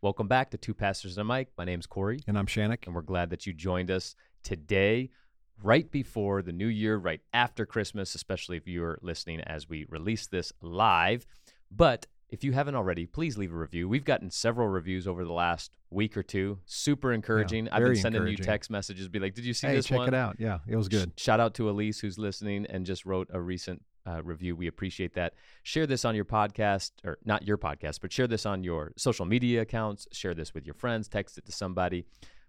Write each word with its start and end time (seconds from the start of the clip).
Welcome 0.00 0.28
back 0.28 0.50
to 0.50 0.56
Two 0.56 0.74
Pastors 0.74 1.18
and 1.18 1.28
a 1.28 1.34
Mic. 1.34 1.48
My 1.58 1.64
name's 1.64 1.86
Corey, 1.86 2.20
And 2.28 2.38
I'm 2.38 2.46
Shannick. 2.46 2.86
and 2.86 2.94
we're 2.94 3.02
glad 3.02 3.30
that 3.30 3.46
you 3.46 3.52
joined 3.52 3.90
us 3.90 4.14
today, 4.44 5.10
right 5.60 5.90
before 5.90 6.40
the 6.40 6.52
new 6.52 6.68
year, 6.68 6.96
right 6.96 7.20
after 7.32 7.66
Christmas, 7.66 8.14
especially 8.14 8.56
if 8.56 8.68
you're 8.68 8.98
listening 9.02 9.40
as 9.40 9.68
we 9.68 9.86
release 9.88 10.28
this 10.28 10.52
live. 10.62 11.26
But 11.68 12.06
if 12.28 12.44
you 12.44 12.52
haven't 12.52 12.76
already, 12.76 13.06
please 13.06 13.36
leave 13.38 13.52
a 13.52 13.56
review. 13.56 13.88
We've 13.88 14.04
gotten 14.04 14.30
several 14.30 14.68
reviews 14.68 15.08
over 15.08 15.24
the 15.24 15.32
last 15.32 15.72
week 15.90 16.16
or 16.16 16.22
two. 16.22 16.58
Super 16.64 17.12
encouraging. 17.12 17.68
I've 17.70 17.82
been 17.82 17.96
sending 17.96 18.24
you 18.28 18.36
text 18.36 18.70
messages, 18.70 19.08
be 19.08 19.18
like, 19.18 19.34
"Did 19.34 19.46
you 19.46 19.54
see 19.54 19.66
Hey, 19.66 19.74
this 19.76 19.86
check 19.86 19.98
one?" 19.98 20.08
it 20.08 20.14
out. 20.14 20.36
Yeah, 20.38 20.58
it 20.68 20.76
was 20.76 20.88
good. 20.88 21.12
Sh- 21.16 21.22
Shout 21.24 21.40
out 21.40 21.54
to 21.54 21.68
Elise 21.68 21.98
who's 22.00 22.18
listening 22.18 22.66
and 22.66 22.86
just 22.86 23.04
wrote 23.04 23.28
a 23.32 23.40
recent 23.40 23.82
uh, 24.08 24.22
review. 24.22 24.56
We 24.56 24.66
appreciate 24.68 25.14
that. 25.14 25.34
Share 25.62 25.86
this 25.86 26.04
on 26.04 26.14
your 26.14 26.24
podcast, 26.24 26.92
or 27.04 27.18
not 27.24 27.46
your 27.46 27.58
podcast, 27.58 28.00
but 28.00 28.12
share 28.12 28.26
this 28.26 28.46
on 28.46 28.64
your 28.64 28.92
social 28.96 29.26
media 29.26 29.60
accounts. 29.62 30.06
Share 30.12 30.34
this 30.34 30.54
with 30.54 30.64
your 30.64 30.74
friends. 30.74 31.08
Text 31.08 31.36
it 31.38 31.44
to 31.46 31.52
somebody. 31.52 32.04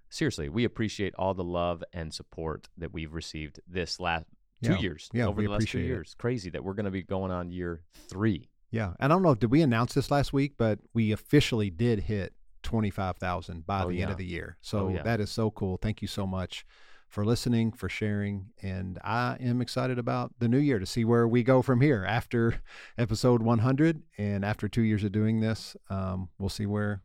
Seriously, 0.10 0.50
we 0.50 0.64
appreciate 0.64 1.14
all 1.20 1.34
the 1.34 1.44
love 1.44 1.84
and 1.94 2.14
support 2.14 2.70
that 2.78 2.94
we've 2.94 3.14
received 3.14 3.60
this 3.68 4.00
last 4.00 4.26
two 4.64 4.72
Yeah. 4.74 4.80
years. 4.80 5.10
Yeah, 5.14 5.26
over 5.28 5.42
the 5.42 5.48
last 5.48 5.60
two 5.60 5.64
appreciate 5.64 5.84
it. 5.84 5.88
years. 5.88 6.16
Crazy 6.18 6.50
that 6.52 6.64
we're 6.64 6.74
going 6.74 6.86
to 6.86 6.92
be 6.92 7.04
going 7.04 7.32
on 7.32 7.52
year 7.52 7.84
three. 8.10 8.50
Yeah. 8.72 8.94
And 9.00 9.12
I 9.12 9.16
don't 9.16 9.24
know, 9.24 9.36
did 9.36 9.52
we 9.52 9.62
announce 9.62 9.94
this 9.94 10.10
last 10.12 10.32
week? 10.34 10.54
But 10.58 10.80
we 10.94 11.12
officially 11.12 11.70
did 11.70 12.00
hit 12.02 12.34
25,000 12.64 13.66
by 13.66 13.84
Oh, 13.84 13.90
the 13.90 14.02
end 14.02 14.12
of 14.12 14.18
the 14.18 14.26
year. 14.26 14.58
So 14.62 14.88
Oh, 14.88 14.90
yeah. 14.90 15.04
that 15.04 15.20
is 15.20 15.30
so 15.32 15.52
cool. 15.52 15.78
Thank 15.78 16.02
you 16.02 16.08
so 16.08 16.26
much 16.28 16.66
for 17.10 17.26
listening, 17.26 17.72
for 17.72 17.90
sharing. 17.90 18.48
And 18.62 19.00
I 19.04 19.38
am 19.42 19.62
excited 19.62 20.00
about 20.00 20.32
the 20.40 20.48
new 20.48 20.60
year 20.60 20.80
to 20.80 20.86
see 20.86 21.04
where 21.04 21.28
we 21.28 21.44
go 21.44 21.62
from 21.62 21.82
here 21.82 22.06
after 22.08 22.62
episode 22.98 23.42
100. 23.42 24.04
And 24.18 24.46
after 24.46 24.68
two 24.68 24.84
years 24.84 25.04
of 25.04 25.12
doing 25.12 25.40
this, 25.42 25.76
um, 25.90 26.30
we'll 26.38 26.50
see 26.50 26.66
where. 26.66 27.02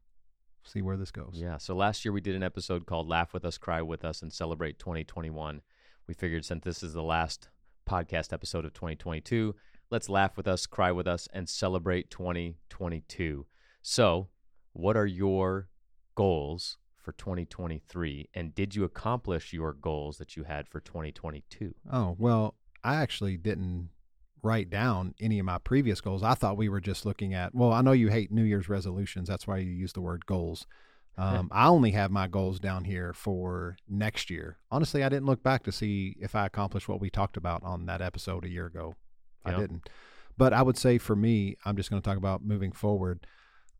See 0.66 0.80
where 0.80 0.96
this 0.96 1.10
goes. 1.10 1.34
Yeah. 1.34 1.58
So 1.58 1.74
last 1.74 2.06
year 2.06 2.12
we 2.12 2.22
did 2.22 2.34
an 2.34 2.42
episode 2.42 2.86
called 2.86 3.06
Laugh 3.06 3.34
with 3.34 3.44
Us, 3.44 3.58
Cry 3.58 3.82
with 3.82 4.02
Us, 4.02 4.22
and 4.22 4.32
Celebrate 4.32 4.78
2021. 4.78 5.60
We 6.08 6.14
figured 6.14 6.46
since 6.46 6.64
this 6.64 6.82
is 6.82 6.94
the 6.94 7.02
last 7.02 7.48
podcast 7.86 8.32
episode 8.32 8.64
of 8.64 8.72
2022, 8.72 9.54
let's 9.90 10.08
laugh 10.08 10.36
with 10.36 10.48
us, 10.48 10.66
cry 10.66 10.90
with 10.90 11.06
us, 11.06 11.28
and 11.32 11.48
celebrate 11.48 12.10
2022. 12.10 13.46
So, 13.82 14.28
what 14.72 14.96
are 14.96 15.06
your 15.06 15.68
goals 16.14 16.78
for 17.04 17.12
2023? 17.12 18.30
And 18.34 18.54
did 18.54 18.74
you 18.74 18.84
accomplish 18.84 19.52
your 19.52 19.72
goals 19.72 20.18
that 20.18 20.36
you 20.36 20.44
had 20.44 20.68
for 20.68 20.80
2022? 20.80 21.74
Oh, 21.92 22.16
well, 22.18 22.54
I 22.82 22.96
actually 22.96 23.36
didn't 23.36 23.90
write 24.42 24.70
down 24.70 25.14
any 25.20 25.38
of 25.38 25.46
my 25.46 25.58
previous 25.58 26.00
goals. 26.00 26.22
I 26.22 26.34
thought 26.34 26.56
we 26.56 26.68
were 26.68 26.80
just 26.80 27.06
looking 27.06 27.34
at, 27.34 27.54
well, 27.54 27.72
I 27.72 27.80
know 27.80 27.92
you 27.92 28.08
hate 28.08 28.30
New 28.30 28.42
Year's 28.42 28.68
resolutions. 28.68 29.28
That's 29.28 29.46
why 29.46 29.58
you 29.58 29.70
use 29.70 29.92
the 29.92 30.00
word 30.00 30.26
goals. 30.26 30.66
Um, 31.16 31.48
I 31.52 31.68
only 31.68 31.92
have 31.92 32.10
my 32.10 32.26
goals 32.26 32.58
down 32.58 32.82
here 32.82 33.12
for 33.12 33.76
next 33.88 34.30
year. 34.30 34.58
Honestly, 34.72 35.04
I 35.04 35.08
didn't 35.08 35.26
look 35.26 35.44
back 35.44 35.62
to 35.62 35.70
see 35.70 36.16
if 36.20 36.34
I 36.34 36.44
accomplished 36.44 36.88
what 36.88 37.00
we 37.00 37.08
talked 37.08 37.36
about 37.36 37.62
on 37.62 37.86
that 37.86 38.02
episode 38.02 38.44
a 38.44 38.48
year 38.48 38.66
ago. 38.66 38.96
Yeah. 39.46 39.52
I 39.56 39.60
didn't. 39.60 39.88
But 40.36 40.52
I 40.52 40.62
would 40.62 40.76
say 40.76 40.98
for 40.98 41.14
me, 41.14 41.56
I'm 41.64 41.76
just 41.76 41.88
going 41.88 42.02
to 42.02 42.08
talk 42.08 42.18
about 42.18 42.44
moving 42.44 42.72
forward. 42.72 43.28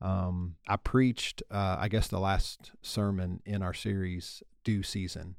Um, 0.00 0.56
I 0.68 0.76
preached, 0.76 1.42
uh, 1.50 1.76
I 1.78 1.88
guess, 1.88 2.08
the 2.08 2.18
last 2.18 2.72
sermon 2.82 3.40
in 3.46 3.62
our 3.62 3.74
series, 3.74 4.42
Due 4.62 4.82
Season, 4.82 5.36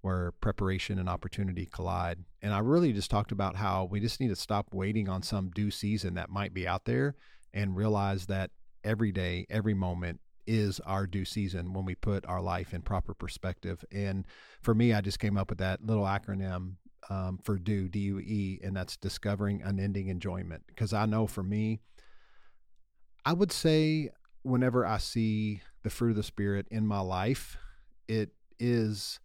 where 0.00 0.32
preparation 0.40 0.98
and 0.98 1.08
opportunity 1.08 1.66
collide. 1.66 2.24
And 2.42 2.52
I 2.54 2.58
really 2.60 2.92
just 2.92 3.10
talked 3.10 3.32
about 3.32 3.56
how 3.56 3.84
we 3.84 4.00
just 4.00 4.18
need 4.20 4.28
to 4.28 4.36
stop 4.36 4.68
waiting 4.72 5.08
on 5.08 5.22
some 5.22 5.50
due 5.50 5.70
season 5.70 6.14
that 6.14 6.30
might 6.30 6.54
be 6.54 6.66
out 6.66 6.86
there 6.86 7.16
and 7.52 7.76
realize 7.76 8.26
that 8.26 8.50
every 8.82 9.12
day, 9.12 9.46
every 9.50 9.74
moment 9.74 10.20
is 10.46 10.80
our 10.80 11.06
due 11.06 11.24
season 11.24 11.72
when 11.72 11.84
we 11.84 11.94
put 11.94 12.26
our 12.26 12.40
life 12.40 12.74
in 12.74 12.82
proper 12.82 13.14
perspective. 13.14 13.84
And 13.92 14.26
for 14.62 14.74
me, 14.74 14.92
I 14.92 15.00
just 15.00 15.20
came 15.20 15.36
up 15.36 15.50
with 15.50 15.58
that 15.58 15.84
little 15.84 16.04
acronym 16.04 16.76
um, 17.08 17.38
for 17.44 17.58
DUE, 17.58 17.88
D 17.88 17.98
U 18.00 18.18
E, 18.20 18.60
and 18.64 18.74
that's 18.74 18.96
discovering 18.96 19.62
unending 19.62 20.08
enjoyment. 20.08 20.62
Because 20.66 20.92
I 20.92 21.06
know 21.06 21.26
for 21.26 21.42
me, 21.42 21.80
I 23.30 23.32
would 23.32 23.52
say 23.52 24.10
whenever 24.42 24.84
I 24.84 24.98
see 24.98 25.62
the 25.84 25.90
fruit 25.90 26.10
of 26.10 26.16
the 26.16 26.24
Spirit 26.24 26.66
in 26.72 26.84
my 26.84 26.98
life, 26.98 27.56
it 28.08 28.30
is 28.58 29.20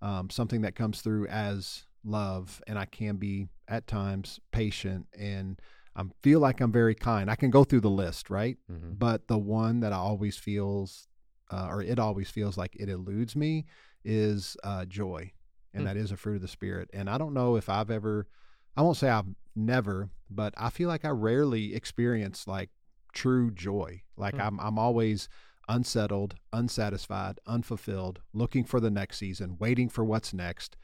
um, 0.00 0.30
something 0.30 0.62
that 0.62 0.74
comes 0.74 1.02
through 1.02 1.26
as 1.26 1.84
love, 2.02 2.62
and 2.66 2.78
I 2.78 2.86
can 2.86 3.16
be 3.16 3.48
at 3.68 3.86
times 3.86 4.40
patient, 4.50 5.08
and 5.12 5.60
I 5.94 6.04
feel 6.22 6.40
like 6.40 6.62
I'm 6.62 6.72
very 6.72 6.94
kind. 6.94 7.30
I 7.30 7.34
can 7.34 7.50
go 7.50 7.62
through 7.62 7.82
the 7.82 7.90
list, 7.90 8.30
right? 8.30 8.56
Mm-hmm. 8.72 8.92
But 8.94 9.28
the 9.28 9.36
one 9.36 9.80
that 9.80 9.92
I 9.92 9.96
always 9.96 10.38
feels, 10.38 11.06
uh, 11.50 11.66
or 11.68 11.82
it 11.82 11.98
always 11.98 12.30
feels 12.30 12.56
like 12.56 12.74
it 12.76 12.88
eludes 12.88 13.36
me, 13.36 13.66
is 14.06 14.56
uh, 14.64 14.86
joy, 14.86 15.32
and 15.74 15.82
Hmm. 15.82 15.86
that 15.88 15.96
is 15.98 16.12
a 16.12 16.16
fruit 16.16 16.36
of 16.36 16.40
the 16.42 16.48
spirit. 16.48 16.88
And 16.94 17.10
I 17.10 17.18
don't 17.18 17.34
know 17.34 17.56
if 17.56 17.68
I've 17.68 17.90
ever, 17.90 18.26
I 18.74 18.80
won't 18.80 18.96
say 18.96 19.10
I've 19.10 19.28
never, 19.54 20.08
but 20.30 20.54
I 20.56 20.70
feel 20.70 20.88
like 20.88 21.04
I 21.04 21.10
rarely 21.10 21.74
experience 21.74 22.46
like 22.46 22.70
true 23.12 23.50
joy. 23.50 24.02
Like 24.16 24.34
Hmm. 24.34 24.40
I'm, 24.42 24.60
I'm 24.60 24.78
always 24.78 25.28
unsettled, 25.68 26.34
unsatisfied, 26.52 27.38
unfulfilled, 27.46 28.20
looking 28.32 28.64
for 28.64 28.80
the 28.80 28.90
next 28.90 29.18
season, 29.18 29.56
waiting 29.58 29.88
for 29.88 30.04
what's 30.04 30.34
next, 30.34 30.76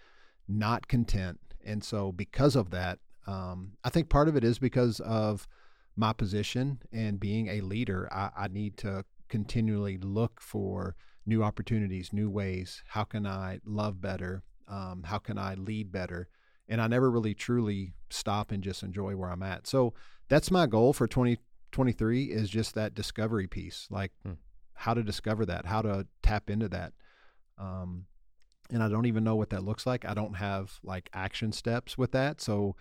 not 0.47 0.87
content. 0.89 1.41
And 1.65 1.83
so, 1.83 2.13
because 2.13 2.55
of 2.55 2.71
that, 2.71 3.01
um, 3.27 3.73
I 3.83 3.91
think 3.91 4.09
part 4.09 4.29
of 4.29 4.37
it 4.37 4.45
is 4.45 4.59
because 4.61 5.01
of 5.01 5.49
my 5.97 6.13
position 6.13 6.81
and 6.93 7.19
being 7.19 7.49
a 7.49 7.61
leader. 7.63 8.09
I, 8.13 8.31
I 8.37 8.49
need 8.49 8.77
to 8.79 9.05
continually 9.29 9.99
look 9.99 10.41
for 10.41 10.95
new 11.25 11.43
opportunities, 11.43 12.13
new 12.13 12.31
ways. 12.31 12.85
How 12.89 13.03
can 13.03 13.27
I 13.27 13.59
love 13.65 14.01
better? 14.01 14.45
Um, 14.69 15.03
how 15.07 15.19
can 15.19 15.39
I 15.39 15.55
lead 15.55 15.91
better? 15.91 16.29
And 16.69 16.81
I 16.81 16.87
never 16.87 17.11
really 17.11 17.35
truly 17.35 17.95
stop 18.11 18.53
and 18.53 18.63
just 18.63 18.83
enjoy 18.83 19.17
where 19.17 19.31
I'm 19.31 19.43
at. 19.43 19.67
So 19.67 19.95
that's 20.29 20.51
my 20.51 20.67
goal 20.67 20.93
for 20.93 21.09
2023 21.77 22.25
is 22.25 22.49
just 22.49 22.75
that 22.75 22.95
discovery 22.95 23.47
piece, 23.47 23.87
like 23.91 24.13
Hmm. 24.25 24.33
how 24.73 24.95
to 24.95 25.03
discover 25.03 25.45
that, 25.47 25.67
how 25.67 25.83
to 25.83 26.07
tap 26.23 26.49
into 26.51 26.69
that. 26.71 26.93
Um, 27.59 28.07
and 28.71 28.83
I 28.83 28.89
don't 28.89 29.07
even 29.07 29.25
know 29.25 29.37
what 29.37 29.51
that 29.51 29.63
looks 29.63 29.87
like. 29.87 30.05
I 30.05 30.15
don't 30.15 30.35
have 30.35 30.79
like 30.83 31.09
action 31.13 31.53
steps 31.53 31.97
with 31.97 32.13
that. 32.13 32.41
So 32.41 32.77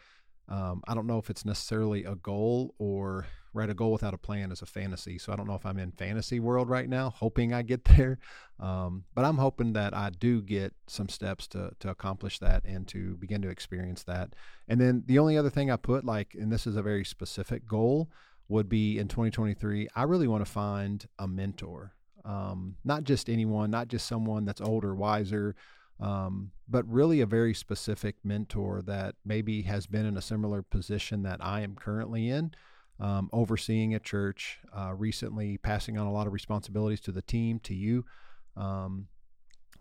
um, 0.47 0.81
I 0.87 0.93
don't 0.93 1.07
know 1.07 1.17
if 1.17 1.29
it's 1.29 1.45
necessarily 1.45 2.03
a 2.03 2.15
goal 2.15 2.73
or 2.77 3.25
right. 3.53 3.69
A 3.69 3.73
goal 3.73 3.91
without 3.91 4.13
a 4.13 4.17
plan 4.17 4.51
is 4.51 4.61
a 4.61 4.65
fantasy. 4.65 5.17
So 5.17 5.31
I 5.33 5.35
don't 5.35 5.47
know 5.47 5.55
if 5.55 5.65
I'm 5.65 5.79
in 5.79 5.91
fantasy 5.91 6.39
world 6.39 6.69
right 6.69 6.87
now, 6.89 7.09
hoping 7.09 7.53
I 7.53 7.61
get 7.63 7.83
there. 7.97 8.19
Um, 8.59 9.05
but 9.15 9.25
I'm 9.25 9.37
hoping 9.37 9.73
that 9.73 9.93
I 9.95 10.09
do 10.11 10.41
get 10.41 10.73
some 10.87 11.09
steps 11.09 11.47
to 11.49 11.71
to 11.79 11.89
accomplish 11.89 12.39
that 12.39 12.63
and 12.65 12.87
to 12.89 13.15
begin 13.17 13.41
to 13.41 13.49
experience 13.49 14.03
that. 14.03 14.33
And 14.67 14.79
then 14.79 15.03
the 15.05 15.19
only 15.19 15.37
other 15.37 15.49
thing 15.49 15.71
I 15.71 15.77
put 15.77 16.05
like, 16.05 16.35
and 16.39 16.51
this 16.51 16.67
is 16.67 16.75
a 16.75 16.83
very 16.83 17.05
specific 17.05 17.65
goal, 17.67 18.09
would 18.47 18.69
be 18.69 18.99
in 18.99 19.07
2023. 19.07 19.87
I 19.95 20.03
really 20.03 20.27
want 20.27 20.45
to 20.45 20.51
find 20.51 21.05
a 21.17 21.27
mentor, 21.27 21.93
um, 22.23 22.75
not 22.83 23.03
just 23.03 23.29
anyone, 23.29 23.71
not 23.71 23.87
just 23.87 24.07
someone 24.07 24.45
that's 24.45 24.61
older, 24.61 24.93
wiser, 24.95 25.55
um, 25.99 26.51
but 26.67 26.87
really 26.87 27.21
a 27.21 27.25
very 27.25 27.53
specific 27.53 28.15
mentor 28.23 28.81
that 28.85 29.15
maybe 29.25 29.63
has 29.63 29.87
been 29.87 30.05
in 30.05 30.17
a 30.17 30.21
similar 30.21 30.61
position 30.61 31.23
that 31.23 31.39
I 31.41 31.61
am 31.61 31.75
currently 31.75 32.29
in, 32.29 32.51
um, 32.99 33.29
overseeing 33.31 33.95
a 33.95 33.99
church, 33.99 34.59
uh, 34.73 34.93
recently 34.93 35.57
passing 35.57 35.97
on 35.97 36.07
a 36.07 36.11
lot 36.11 36.27
of 36.27 36.33
responsibilities 36.33 36.99
to 37.01 37.11
the 37.11 37.21
team, 37.21 37.59
to 37.61 37.73
you, 37.73 38.05
um, 38.57 39.07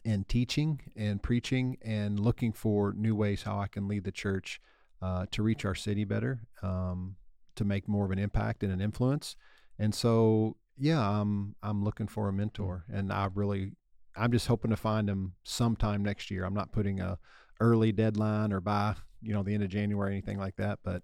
and 0.04 0.28
teaching 0.28 0.80
and 0.96 1.22
preaching 1.22 1.78
and 1.82 2.20
looking 2.20 2.52
for 2.52 2.92
new 2.92 3.14
ways 3.14 3.42
how 3.42 3.58
I 3.58 3.66
can 3.66 3.88
lead 3.88 4.04
the 4.04 4.12
church 4.12 4.60
uh, 5.00 5.26
to 5.32 5.42
reach 5.42 5.64
our 5.64 5.74
city 5.74 6.04
better, 6.04 6.40
um, 6.62 7.16
to 7.56 7.64
make 7.64 7.88
more 7.88 8.04
of 8.04 8.10
an 8.10 8.18
impact 8.18 8.62
and 8.62 8.72
an 8.72 8.80
influence. 8.80 9.36
And 9.78 9.94
so, 9.94 10.56
yeah, 10.76 11.00
I'm 11.00 11.54
I'm 11.62 11.84
looking 11.84 12.08
for 12.08 12.28
a 12.28 12.32
mentor, 12.32 12.84
and 12.92 13.12
I 13.12 13.28
really 13.34 13.72
I'm 14.16 14.32
just 14.32 14.46
hoping 14.46 14.70
to 14.70 14.76
find 14.76 15.08
him 15.08 15.34
sometime 15.44 16.02
next 16.02 16.30
year. 16.30 16.44
I'm 16.44 16.54
not 16.54 16.72
putting 16.72 17.00
a 17.00 17.18
early 17.60 17.92
deadline 17.92 18.52
or 18.52 18.60
by 18.60 18.94
you 19.22 19.32
know 19.32 19.42
the 19.42 19.54
end 19.54 19.62
of 19.62 19.68
January 19.68 20.12
anything 20.12 20.38
like 20.38 20.56
that, 20.56 20.80
but 20.84 21.02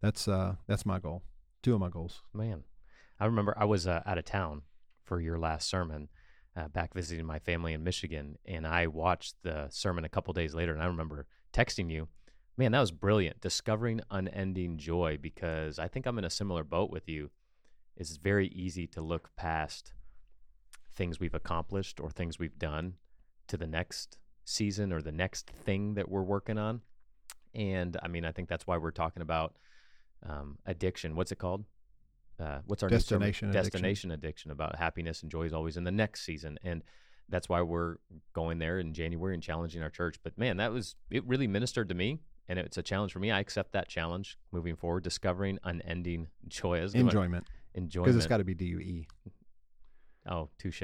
that's 0.00 0.28
uh 0.28 0.54
that's 0.66 0.86
my 0.86 0.98
goal. 0.98 1.22
Two 1.62 1.74
of 1.74 1.80
my 1.80 1.88
goals. 1.88 2.22
Man, 2.32 2.64
I 3.18 3.26
remember 3.26 3.54
I 3.56 3.64
was 3.64 3.86
uh, 3.86 4.02
out 4.04 4.18
of 4.18 4.24
town 4.24 4.62
for 5.02 5.20
your 5.20 5.38
last 5.38 5.68
sermon, 5.68 6.08
uh, 6.56 6.68
back 6.68 6.94
visiting 6.94 7.24
my 7.24 7.38
family 7.38 7.72
in 7.72 7.84
Michigan, 7.84 8.38
and 8.46 8.66
I 8.66 8.86
watched 8.86 9.36
the 9.42 9.68
sermon 9.70 10.04
a 10.04 10.08
couple 10.08 10.34
days 10.34 10.54
later, 10.54 10.72
and 10.72 10.82
I 10.82 10.86
remember 10.86 11.26
texting 11.52 11.90
you. 11.90 12.08
Man, 12.56 12.72
that 12.72 12.80
was 12.80 12.92
brilliant. 12.92 13.40
Discovering 13.40 14.00
unending 14.10 14.78
joy 14.78 15.18
because 15.20 15.78
I 15.78 15.88
think 15.88 16.06
I'm 16.06 16.18
in 16.18 16.24
a 16.24 16.30
similar 16.30 16.62
boat 16.64 16.90
with 16.90 17.08
you. 17.08 17.30
It's 17.96 18.16
very 18.16 18.48
easy 18.48 18.86
to 18.88 19.00
look 19.00 19.30
past 19.36 19.92
things 20.94 21.18
we've 21.18 21.34
accomplished 21.34 22.00
or 22.00 22.10
things 22.10 22.38
we've 22.38 22.58
done 22.58 22.94
to 23.48 23.56
the 23.56 23.66
next 23.66 24.18
season 24.44 24.92
or 24.92 25.02
the 25.02 25.12
next 25.12 25.50
thing 25.50 25.94
that 25.94 26.08
we're 26.08 26.22
working 26.22 26.58
on. 26.58 26.82
And 27.54 27.96
I 28.02 28.08
mean, 28.08 28.24
I 28.24 28.32
think 28.32 28.48
that's 28.48 28.66
why 28.66 28.76
we're 28.76 28.90
talking 28.90 29.22
about 29.22 29.56
um, 30.24 30.58
addiction. 30.66 31.16
What's 31.16 31.32
it 31.32 31.38
called? 31.38 31.64
uh, 32.40 32.58
what's 32.66 32.82
our? 32.82 32.88
Destination 32.88 33.50
addiction. 33.50 33.64
destination 33.64 34.10
addiction 34.10 34.50
about 34.50 34.76
happiness 34.76 35.22
and 35.22 35.30
joy 35.30 35.44
is 35.44 35.52
always 35.52 35.76
in 35.76 35.84
the 35.84 35.92
next 35.92 36.24
season, 36.24 36.58
and 36.62 36.82
that's 37.28 37.48
why 37.48 37.62
we're 37.62 37.96
going 38.32 38.58
there 38.58 38.78
in 38.78 38.92
January 38.92 39.34
and 39.34 39.42
challenging 39.42 39.82
our 39.82 39.90
church. 39.90 40.16
But 40.22 40.36
man, 40.36 40.56
that 40.56 40.72
was 40.72 40.96
it. 41.10 41.24
Really 41.26 41.46
ministered 41.46 41.88
to 41.90 41.94
me, 41.94 42.20
and 42.48 42.58
it's 42.58 42.76
a 42.76 42.82
challenge 42.82 43.12
for 43.12 43.18
me. 43.18 43.30
I 43.30 43.40
accept 43.40 43.72
that 43.72 43.88
challenge 43.88 44.38
moving 44.52 44.76
forward, 44.76 45.02
discovering 45.02 45.58
unending 45.64 46.28
joy. 46.48 46.80
As 46.80 46.94
Enjoyment. 46.94 47.46
enjoyment. 47.74 48.06
Because 48.06 48.16
it's 48.16 48.26
got 48.26 48.38
to 48.38 48.44
be 48.44 48.54
D 48.54 48.66
U 48.66 48.78
E. 48.80 49.06
oh, 50.28 50.48
touche. 50.58 50.82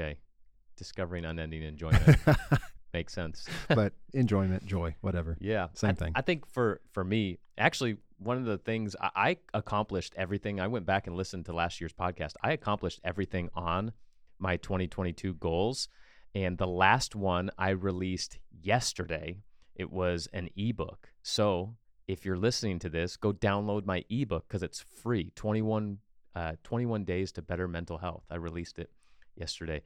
Discovering 0.77 1.25
unending 1.25 1.61
enjoyment 1.63 2.17
makes 2.93 3.13
sense. 3.13 3.45
but 3.67 3.93
enjoyment, 4.13 4.65
joy, 4.65 4.95
whatever. 5.01 5.37
Yeah, 5.39 5.67
Same 5.73 5.91
I, 5.91 5.93
thing. 5.93 6.11
I 6.15 6.21
think 6.21 6.47
for 6.47 6.81
for 6.91 7.03
me, 7.03 7.37
actually, 7.57 7.97
one 8.17 8.37
of 8.37 8.45
the 8.45 8.57
things 8.57 8.95
I, 8.99 9.09
I 9.15 9.37
accomplished 9.53 10.13
everything. 10.17 10.59
I 10.59 10.67
went 10.67 10.85
back 10.85 11.07
and 11.07 11.15
listened 11.15 11.45
to 11.45 11.53
last 11.53 11.79
year's 11.79 11.93
podcast. 11.93 12.33
I 12.41 12.51
accomplished 12.51 12.99
everything 13.03 13.49
on 13.53 13.91
my 14.39 14.57
2022 14.57 15.35
goals, 15.35 15.87
and 16.33 16.57
the 16.57 16.67
last 16.67 17.15
one 17.15 17.51
I 17.57 17.69
released 17.71 18.39
yesterday. 18.51 19.37
It 19.75 19.91
was 19.91 20.27
an 20.33 20.49
ebook. 20.55 21.11
So 21.23 21.75
if 22.07 22.25
you're 22.25 22.37
listening 22.37 22.79
to 22.79 22.89
this, 22.89 23.15
go 23.15 23.31
download 23.31 23.85
my 23.85 24.03
ebook 24.09 24.47
because 24.47 24.63
it's 24.63 24.83
free. 25.01 25.31
21 25.35 25.99
uh, 26.35 26.53
21 26.63 27.03
days 27.03 27.31
to 27.33 27.41
better 27.41 27.67
mental 27.67 27.97
health. 27.97 28.23
I 28.29 28.35
released 28.35 28.79
it 28.79 28.89
yesterday. 29.35 29.81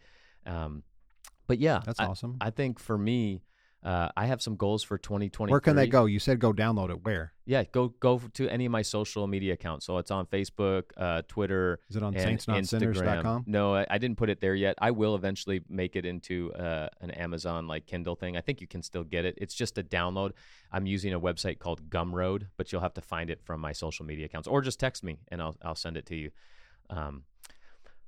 Um, 0.46 0.84
but 1.48 1.60
yeah, 1.60 1.82
That's 1.86 2.00
I, 2.00 2.06
awesome. 2.06 2.38
I 2.40 2.52
think 2.52 2.80
for 2.80 2.98
me, 2.98 3.42
uh, 3.86 4.10
I 4.18 4.26
have 4.26 4.42
some 4.42 4.56
goals 4.56 4.82
for 4.82 4.98
2020. 4.98 5.52
Where 5.52 5.60
can 5.60 5.76
they 5.76 5.86
go? 5.86 6.06
You 6.06 6.18
said 6.18 6.40
go 6.40 6.52
download 6.52 6.90
it. 6.90 7.06
Where? 7.06 7.34
Yeah, 7.46 7.64
go 7.72 7.90
go 8.00 8.20
to 8.34 8.50
any 8.50 8.66
of 8.66 8.72
my 8.72 8.82
social 8.82 9.28
media 9.28 9.54
accounts. 9.54 9.86
So 9.86 10.00
it's 10.00 10.10
on 10.10 10.26
Facebook, 10.26 10.86
uh, 10.98 11.22
Twitter, 11.28 11.80
Is 11.88 11.96
it 11.96 12.02
on 12.02 12.16
saintsnotsinners.com? 12.16 13.44
No, 13.46 13.76
I, 13.76 13.86
I 13.88 14.00
didn't 14.00 14.18
put 14.18 14.32
it 14.32 14.42
there 14.42 14.56
yet. 14.56 14.74
I 14.82 14.90
will 14.90 15.14
eventually 15.14 15.62
make 15.70 15.96
it 15.96 16.04
into 16.04 16.52
uh, 16.54 16.90
an 17.02 17.12
Amazon 17.12 17.68
like 17.68 17.86
Kindle 17.86 18.16
thing. 18.16 18.36
I 18.36 18.42
think 18.42 18.60
you 18.60 18.68
can 18.68 18.82
still 18.82 19.04
get 19.04 19.24
it. 19.24 19.36
It's 19.38 19.54
just 19.54 19.78
a 19.78 19.84
download. 19.84 20.32
I'm 20.72 20.88
using 20.88 21.14
a 21.14 21.20
website 21.20 21.60
called 21.60 21.88
Gumroad, 21.88 22.48
but 22.58 22.72
you'll 22.72 22.82
have 22.82 22.96
to 22.96 23.02
find 23.02 23.30
it 23.30 23.40
from 23.44 23.62
my 23.62 23.72
social 23.72 24.04
media 24.04 24.26
accounts, 24.26 24.48
or 24.48 24.62
just 24.62 24.80
text 24.80 25.04
me 25.04 25.20
and 25.28 25.44
I'll 25.44 25.56
I'll 25.62 25.76
send 25.76 25.96
it 25.96 26.08
to 26.08 26.16
you. 26.16 26.32
Um, 26.90 27.26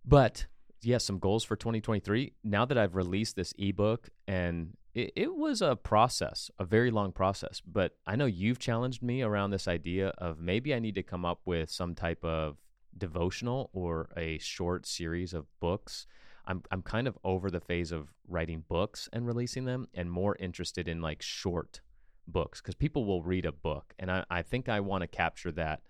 but 0.03 0.47
yeah, 0.81 0.97
some 0.97 1.19
goals 1.19 1.43
for 1.43 1.55
2023. 1.55 2.33
Now 2.43 2.65
that 2.65 2.79
I've 2.79 2.95
released 2.95 3.35
this 3.35 3.53
ebook, 3.59 4.09
and 4.27 4.75
it, 4.97 5.13
it 5.15 5.35
was 5.35 5.61
a 5.61 5.75
process, 5.75 6.49
a 6.57 6.65
very 6.65 6.89
long 6.89 7.11
process, 7.11 7.61
but 7.65 7.95
I 8.07 8.15
know 8.15 8.25
you've 8.25 8.57
challenged 8.57 9.03
me 9.03 9.21
around 9.21 9.51
this 9.51 9.67
idea 9.67 10.09
of 10.17 10.39
maybe 10.39 10.73
I 10.73 10.79
need 10.79 10.95
to 10.95 11.03
come 11.03 11.23
up 11.23 11.41
with 11.45 11.69
some 11.69 11.93
type 11.93 12.25
of 12.25 12.57
devotional 12.97 13.69
or 13.73 14.09
a 14.17 14.39
short 14.39 14.87
series 14.87 15.35
of 15.35 15.45
books. 15.59 16.07
I'm 16.47 16.63
I'm 16.71 16.81
kind 16.81 17.07
of 17.07 17.19
over 17.23 17.51
the 17.51 17.59
phase 17.59 17.91
of 17.91 18.07
writing 18.27 18.63
books 18.67 19.07
and 19.13 19.27
releasing 19.27 19.65
them, 19.65 19.87
and 19.93 20.09
more 20.09 20.35
interested 20.39 20.87
in 20.87 20.99
like 20.99 21.21
short 21.21 21.81
books 22.27 22.59
because 22.59 22.73
people 22.73 23.05
will 23.05 23.21
read 23.21 23.45
a 23.45 23.51
book, 23.51 23.93
and 23.99 24.09
I, 24.09 24.25
I 24.31 24.41
think 24.41 24.67
I 24.67 24.79
want 24.79 25.03
to 25.03 25.07
capture 25.07 25.51
that. 25.51 25.81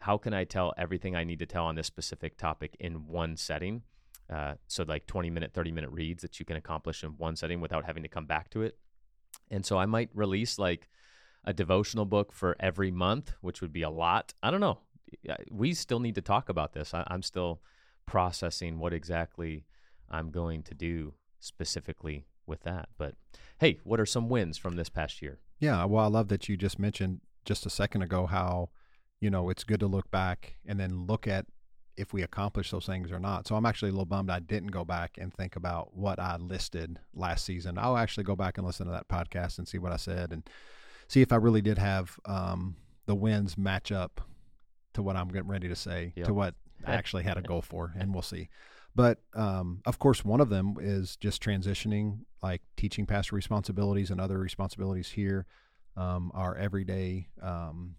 How 0.00 0.18
can 0.18 0.34
I 0.34 0.44
tell 0.44 0.74
everything 0.76 1.16
I 1.16 1.24
need 1.24 1.38
to 1.38 1.46
tell 1.46 1.64
on 1.64 1.76
this 1.76 1.86
specific 1.86 2.36
topic 2.36 2.76
in 2.78 3.06
one 3.06 3.38
setting? 3.38 3.84
Uh, 4.32 4.54
so 4.66 4.84
like 4.84 5.06
20 5.06 5.30
minute 5.30 5.52
30 5.52 5.72
minute 5.72 5.90
reads 5.90 6.22
that 6.22 6.40
you 6.40 6.46
can 6.46 6.56
accomplish 6.56 7.04
in 7.04 7.10
one 7.10 7.36
setting 7.36 7.60
without 7.60 7.84
having 7.84 8.02
to 8.02 8.08
come 8.08 8.26
back 8.26 8.50
to 8.50 8.62
it. 8.62 8.78
And 9.50 9.64
so 9.66 9.78
i 9.78 9.86
might 9.86 10.10
release 10.14 10.58
like 10.58 10.88
a 11.44 11.52
devotional 11.52 12.06
book 12.06 12.32
for 12.32 12.56
every 12.58 12.90
month 12.90 13.34
which 13.40 13.60
would 13.60 13.72
be 13.72 13.82
a 13.82 13.90
lot. 13.90 14.32
I 14.42 14.50
don't 14.50 14.60
know. 14.60 14.78
We 15.50 15.74
still 15.74 16.00
need 16.00 16.14
to 16.14 16.22
talk 16.22 16.48
about 16.48 16.72
this. 16.72 16.94
I, 16.94 17.04
i'm 17.08 17.22
still 17.22 17.60
processing 18.06 18.78
what 18.78 18.92
exactly 18.92 19.64
i'm 20.10 20.30
going 20.30 20.62
to 20.64 20.74
do 20.74 21.14
specifically 21.38 22.26
with 22.46 22.62
that. 22.62 22.88
But 22.96 23.14
hey 23.58 23.78
what 23.84 24.00
are 24.00 24.06
some 24.06 24.28
wins 24.30 24.56
from 24.56 24.76
this 24.76 24.88
past 24.88 25.20
year? 25.20 25.40
Yeah, 25.60 25.84
well, 25.84 26.04
I 26.04 26.08
love 26.08 26.28
that 26.28 26.48
you 26.48 26.56
just 26.56 26.78
mentioned 26.78 27.20
just 27.44 27.66
a 27.66 27.70
second 27.70 28.02
ago 28.02 28.26
how, 28.26 28.70
you 29.20 29.30
know, 29.30 29.48
it's 29.50 29.64
good 29.64 29.80
to 29.80 29.86
look 29.86 30.10
back 30.10 30.56
and 30.66 30.80
then 30.80 31.06
look 31.06 31.26
at 31.26 31.46
if 31.96 32.12
we 32.12 32.22
accomplish 32.22 32.70
those 32.70 32.86
things 32.86 33.12
or 33.12 33.18
not. 33.18 33.46
So 33.46 33.54
I'm 33.54 33.66
actually 33.66 33.90
a 33.90 33.92
little 33.92 34.04
bummed 34.04 34.30
I 34.30 34.40
didn't 34.40 34.70
go 34.72 34.84
back 34.84 35.16
and 35.18 35.32
think 35.32 35.56
about 35.56 35.96
what 35.96 36.18
I 36.18 36.36
listed 36.36 36.98
last 37.14 37.44
season. 37.44 37.78
I'll 37.78 37.96
actually 37.96 38.24
go 38.24 38.36
back 38.36 38.58
and 38.58 38.66
listen 38.66 38.86
to 38.86 38.92
that 38.92 39.08
podcast 39.08 39.58
and 39.58 39.68
see 39.68 39.78
what 39.78 39.92
I 39.92 39.96
said 39.96 40.32
and 40.32 40.48
see 41.08 41.22
if 41.22 41.32
I 41.32 41.36
really 41.36 41.62
did 41.62 41.78
have 41.78 42.18
um, 42.24 42.76
the 43.06 43.14
wins 43.14 43.56
match 43.56 43.92
up 43.92 44.20
to 44.94 45.02
what 45.02 45.16
I'm 45.16 45.28
getting 45.28 45.48
ready 45.48 45.68
to 45.68 45.76
say, 45.76 46.12
Yep. 46.16 46.26
to 46.26 46.34
what 46.34 46.54
I 46.86 46.94
actually 46.94 47.22
had 47.24 47.36
a 47.36 47.42
goal 47.42 47.62
for, 47.62 47.92
and 47.98 48.12
we'll 48.12 48.22
see. 48.22 48.48
But 48.96 49.18
um, 49.34 49.80
of 49.86 49.98
course, 49.98 50.24
one 50.24 50.40
of 50.40 50.50
them 50.50 50.76
is 50.80 51.16
just 51.16 51.42
transitioning, 51.42 52.20
like 52.44 52.62
teaching 52.76 53.06
pastor 53.06 53.34
responsibilities 53.34 54.12
and 54.12 54.20
other 54.20 54.38
responsibilities 54.38 55.08
here, 55.08 55.46
um, 55.96 56.30
our 56.32 56.56
everyday 56.56 57.26
um, 57.42 57.96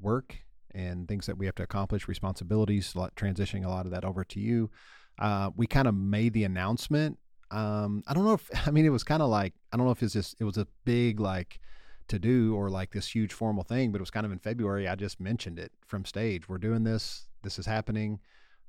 work 0.00 0.43
and 0.74 1.08
things 1.08 1.26
that 1.26 1.38
we 1.38 1.46
have 1.46 1.54
to 1.56 1.62
accomplish, 1.62 2.08
responsibilities, 2.08 2.92
transitioning 2.94 3.64
a 3.64 3.68
lot 3.68 3.86
of 3.86 3.92
that 3.92 4.04
over 4.04 4.24
to 4.24 4.40
you. 4.40 4.70
Uh, 5.18 5.50
we 5.56 5.66
kind 5.66 5.86
of 5.88 5.94
made 5.94 6.32
the 6.32 6.44
announcement. 6.44 7.18
Um, 7.50 8.02
I 8.06 8.14
don't 8.14 8.24
know 8.24 8.34
if 8.34 8.50
I 8.66 8.70
mean 8.70 8.84
it 8.84 8.90
was 8.90 9.04
kind 9.04 9.22
of 9.22 9.28
like 9.28 9.54
I 9.72 9.76
don't 9.76 9.86
know 9.86 9.92
if 9.92 10.02
it's 10.02 10.12
just 10.12 10.36
it 10.40 10.44
was 10.44 10.58
a 10.58 10.66
big 10.84 11.20
like 11.20 11.60
to 12.08 12.18
do 12.18 12.54
or 12.54 12.68
like 12.68 12.92
this 12.92 13.14
huge 13.14 13.32
formal 13.32 13.62
thing, 13.64 13.92
but 13.92 13.98
it 13.98 14.02
was 14.02 14.10
kind 14.10 14.26
of 14.26 14.32
in 14.32 14.38
February. 14.38 14.88
I 14.88 14.94
just 14.94 15.20
mentioned 15.20 15.58
it 15.58 15.72
from 15.86 16.04
stage. 16.04 16.48
We're 16.48 16.58
doing 16.58 16.84
this. 16.84 17.26
This 17.42 17.58
is 17.58 17.66
happening. 17.66 18.20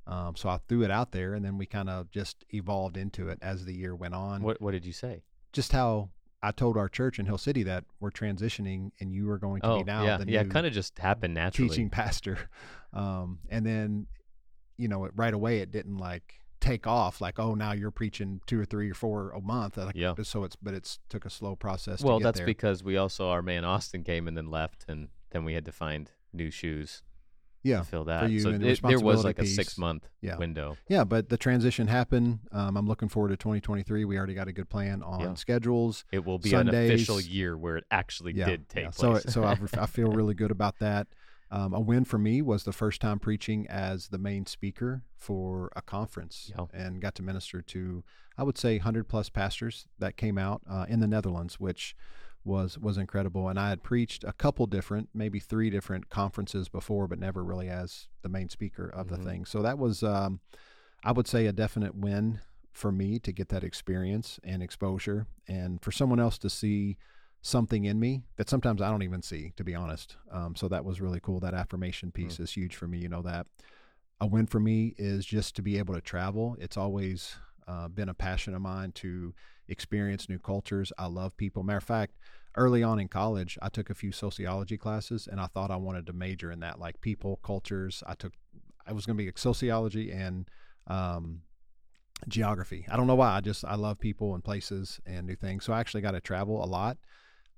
Um, 0.08 0.36
so 0.36 0.50
I 0.50 0.60
threw 0.68 0.84
it 0.84 0.92
out 0.92 1.12
there, 1.12 1.34
and 1.34 1.44
then 1.44 1.58
we 1.58 1.66
kind 1.66 1.90
of 1.90 2.12
just 2.12 2.46
evolved 2.52 2.96
into 2.96 3.30
it 3.30 3.40
as 3.42 3.66
the 3.66 3.74
year 3.74 3.96
went 3.96 4.14
on. 4.14 4.44
what 4.44 4.62
what 4.62 4.72
did 4.72 4.86
you 4.86 4.94
say 4.94 5.24
Just 5.52 5.72
how 5.72 6.10
I 6.44 6.52
told 6.52 6.78
our 6.78 6.90
church 6.90 7.18
in 7.18 7.26
Hill 7.26 7.38
City 7.38 7.64
that 7.64 7.86
we're 8.00 8.12
transitioning, 8.12 8.92
and 9.00 9.12
you 9.12 9.30
are 9.32 9.40
going 9.40 9.62
to 9.62 9.68
oh 9.68 9.78
be 9.80 9.84
now 9.84 10.04
yeah 10.04 10.18
the 10.18 10.30
yeah 10.30 10.44
kind 10.44 10.66
of 10.66 10.74
just 10.74 11.00
happened 11.00 11.34
naturally 11.34 11.70
teaching 11.70 11.90
pastor. 11.90 12.38
Um, 12.94 13.40
and 13.50 13.66
then, 13.66 14.08
you 14.78 14.88
know, 14.88 15.04
it, 15.04 15.12
right 15.18 15.34
away 15.34 15.60
it 15.60 15.70
didn't 15.70 15.98
like 15.98 16.36
take 16.62 16.88
off 16.88 17.20
like, 17.20 17.40
oh, 17.40 17.54
now 17.54 17.74
you're 17.74 17.92
preaching 17.92 18.40
two 18.48 18.58
or 18.58 18.64
three 18.64 18.90
or 18.90 18.94
four 18.94 19.32
a 19.32 19.42
month. 19.42 19.76
Like, 19.76 19.96
Yeah. 19.96 20.14
So 20.24 20.46
it's, 20.46 20.56
but 20.56 20.74
it's 20.74 21.00
took 21.10 21.26
a 21.26 21.30
slow 21.30 21.58
process. 21.58 22.02
well 22.02 22.20
to 22.20 22.24
get 22.24 22.28
that's 22.28 22.38
there. 22.40 22.46
because 22.46 22.84
we 22.86 22.96
also 22.96 23.28
our 23.28 23.42
man 23.42 23.66
austin 23.66 24.04
came 24.04 24.30
and 24.30 24.38
then 24.38 24.50
left 24.50 24.86
and 24.88 25.10
then 25.32 25.44
we 25.44 25.56
had 25.56 25.66
to 25.66 25.74
find 25.74 26.12
new 26.32 26.50
shoes 26.50 27.04
yeah, 27.66 27.82
fill 27.82 28.04
that. 28.06 28.30
you 28.30 28.40
so 28.40 28.50
it, 28.52 28.82
there 28.82 29.00
was 29.00 29.24
like 29.26 29.40
a 29.40 29.46
six 29.46 29.78
month 29.78 30.08
Yeah. 30.22 30.38
window. 30.38 30.78
yeah. 30.88 31.04
But 31.04 31.30
the 31.30 31.38
transition 31.38 31.88
happened. 31.88 32.40
Um, 32.52 32.78
I'm 32.78 32.88
looking 32.88 33.10
forward 33.10 33.30
to 33.30 33.38
2023. 33.38 34.06
We 34.06 34.18
already 34.18 34.36
got 34.36 34.48
a 34.48 34.54
good 34.54 34.70
plan 34.70 35.02
on 35.02 35.20
Yeah. 35.22 35.34
schedules. 35.34 36.06
It 36.12 36.24
will 36.26 36.38
be 36.40 36.54
an 36.54 36.70
official 36.70 37.20
year 37.20 37.58
where 37.58 37.78
it 37.78 37.86
actually 37.90 38.34
yeah, 38.34 38.46
did 38.46 38.70
take 38.70 38.84
yeah. 38.84 38.90
So, 38.92 39.18
so 39.20 39.44
I, 39.44 39.58
I 39.78 39.86
feel 39.88 40.08
really 40.12 40.36
good 40.36 40.52
about 40.52 40.80
that. 40.80 41.08
Um, 41.52 41.74
a 41.74 41.80
win 41.80 42.06
for 42.06 42.18
me 42.18 42.42
was 42.42 42.64
the 42.64 42.74
first 42.74 43.02
time 43.02 43.20
preaching 43.20 43.68
as 43.68 44.10
the 44.10 44.18
main 44.18 44.46
speaker 44.46 45.04
for 45.16 45.72
a 45.76 45.82
conference 45.82 46.52
and 46.74 47.00
got 47.02 47.16
to 47.16 47.24
minister 47.24 47.62
to, 47.62 48.04
I 48.38 48.44
would 48.44 48.58
say, 48.58 48.78
100 48.78 49.08
plus 49.08 49.30
pastors 49.30 49.86
that 50.00 50.18
came 50.18 50.38
out 50.38 50.62
uh, 50.70 50.86
in 50.90 51.00
the 51.00 51.08
Netherlands, 51.08 51.60
which 51.60 51.96
was 52.46 52.78
was 52.78 52.98
incredible. 52.98 53.50
And 53.50 53.60
I 53.60 53.70
had 53.70 53.84
preached 53.84 54.24
a 54.24 54.34
couple 54.34 54.68
different, 54.68 55.10
maybe 55.14 55.40
three 55.40 55.70
different 55.70 56.10
conferences 56.10 56.70
before, 56.70 57.08
but 57.08 57.20
never 57.20 57.44
really 57.44 57.68
as 57.70 58.08
the 58.22 58.30
main 58.30 58.50
speaker 58.50 58.88
of 58.88 59.08
Mhm. 59.08 59.10
the 59.10 59.18
thing. 59.18 59.46
So 59.46 59.62
that 59.62 59.78
was, 59.80 60.04
um, 60.04 60.40
I 61.04 61.12
would 61.12 61.28
say, 61.28 61.48
a 61.48 61.52
definite 61.52 61.96
win 61.96 62.40
for 62.72 62.92
me 62.92 63.20
to 63.20 63.32
get 63.32 63.50
that 63.50 63.64
experience 63.64 64.40
and 64.44 64.62
exposure, 64.62 65.28
and 65.48 65.82
for 65.82 65.92
someone 65.92 66.20
else 66.20 66.38
to 66.40 66.50
see 66.50 66.98
something 67.42 67.86
in 67.86 68.00
me 68.00 68.24
that 68.38 68.50
sometimes 68.50 68.82
I 68.82 68.90
don't 68.90 69.04
even 69.04 69.22
see, 69.22 69.54
to 69.56 69.64
be 69.64 69.76
honest. 69.76 70.18
Um, 70.32 70.56
so 70.56 70.68
that 70.68 70.84
was 70.84 71.00
really 71.00 71.20
cool. 71.20 71.40
That 71.40 71.54
affirmation 71.54 72.12
piece 72.12 72.40
is 72.40 72.52
huge 72.52 72.76
for 72.76 72.88
me. 72.88 72.98
You 73.00 73.10
know 73.10 73.22
that. 73.22 73.48
A 74.20 74.26
win 74.28 74.46
for 74.46 74.60
me 74.60 74.94
is 74.98 75.26
just 75.26 75.56
to 75.58 75.62
be 75.62 75.78
able 75.78 75.94
to 75.94 76.02
travel. 76.02 76.58
It's 76.60 76.78
always 76.78 77.36
uh, 77.68 77.88
been 77.88 78.10
a 78.10 78.14
passion 78.14 78.54
of 78.56 78.62
mine 78.62 78.92
to 78.94 79.34
experience 79.68 80.30
new 80.30 80.40
cultures. 80.40 80.92
I 80.98 81.08
love 81.08 81.36
people. 81.38 81.64
Matter 81.64 81.78
of 81.78 81.84
fact, 81.84 82.16
early 82.56 82.84
on 82.84 83.00
in 83.00 83.08
college, 83.08 83.58
I 83.62 83.70
took 83.70 83.90
a 83.90 83.96
few 83.96 84.12
sociology 84.12 84.78
classes, 84.78 85.28
and 85.30 85.40
I 85.40 85.48
thought 85.48 85.72
I 85.72 85.76
wanted 85.76 86.06
to 86.08 86.14
major 86.14 86.52
in 86.52 86.60
that, 86.62 86.80
like 86.80 87.02
people, 87.02 87.40
cultures. 87.44 88.04
I 88.08 88.14
took, 88.16 88.34
I 88.88 88.94
was 88.94 89.06
going 89.06 89.18
to 89.18 89.24
be 89.24 89.32
sociology 89.36 90.12
and 90.12 90.50
um, 90.88 91.42
geography. 92.28 92.86
I 92.90 92.98
don't 92.98 93.08
know 93.08 93.16
why. 93.16 93.36
I 93.36 93.42
just 93.42 93.66
I 93.66 93.76
love 93.76 94.00
people 94.00 94.36
and 94.36 94.44
places 94.44 95.00
and 95.06 95.28
new 95.28 95.36
things. 95.36 95.66
So 95.66 95.74
I 95.74 95.80
actually 95.80 96.02
got 96.02 96.12
to 96.12 96.22
travel 96.22 96.64
a 96.64 96.68
lot. 96.68 96.98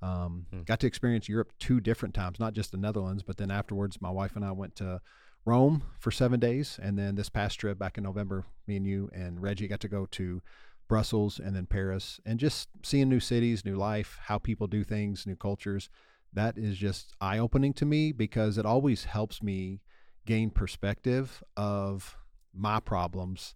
Um, 0.01 0.45
Hmm. 0.51 0.61
Got 0.61 0.79
to 0.81 0.87
experience 0.87 1.27
Europe 1.27 1.53
two 1.59 1.79
different 1.81 2.13
times, 2.13 2.39
not 2.39 2.53
just 2.53 2.71
the 2.71 2.77
Netherlands, 2.77 3.23
but 3.23 3.37
then 3.37 3.49
afterwards, 3.51 3.99
my 3.99 4.11
wife 4.11 4.35
and 4.35 4.45
I 4.45 4.51
went 4.51 4.75
to 4.75 5.01
Rome 5.43 5.83
for 5.97 6.11
seven 6.11 6.39
days, 6.39 6.79
and 6.81 6.99
then 6.99 7.15
this 7.15 7.29
past 7.29 7.59
trip 7.59 7.79
back 7.79 7.97
in 7.97 8.03
November, 8.03 8.45
me 8.67 8.77
and 8.77 8.85
you 8.85 9.09
and 9.13 9.41
Reggie 9.41 9.67
got 9.67 9.79
to 9.79 9.87
go 9.87 10.05
to 10.11 10.41
Brussels 10.87 11.39
and 11.39 11.55
then 11.55 11.65
Paris, 11.65 12.19
and 12.25 12.39
just 12.39 12.69
seeing 12.83 13.09
new 13.09 13.19
cities, 13.19 13.65
new 13.65 13.75
life, 13.75 14.17
how 14.25 14.37
people 14.37 14.67
do 14.67 14.83
things, 14.83 15.25
new 15.27 15.35
cultures. 15.35 15.89
That 16.33 16.57
is 16.57 16.77
just 16.77 17.13
eye 17.21 17.37
opening 17.39 17.73
to 17.73 17.85
me 17.85 18.11
because 18.11 18.57
it 18.57 18.65
always 18.65 19.05
helps 19.05 19.41
me 19.41 19.81
gain 20.25 20.49
perspective 20.49 21.41
of 21.55 22.17
my 22.53 22.79
problems 22.79 23.55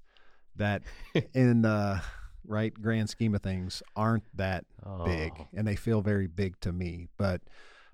that 0.56 0.82
in 1.34 1.62
the 1.62 2.02
right 2.48 2.74
grand 2.82 3.10
scheme 3.10 3.36
of 3.36 3.42
things 3.42 3.84
aren't 3.96 4.24
that 4.36 4.66
Oh, 4.84 5.04
big 5.06 5.32
and 5.54 5.68
they 5.68 5.76
feel 5.76 6.02
very 6.02 6.26
big 6.28 6.60
to 6.62 6.72
me 6.72 7.08
but 7.18 7.42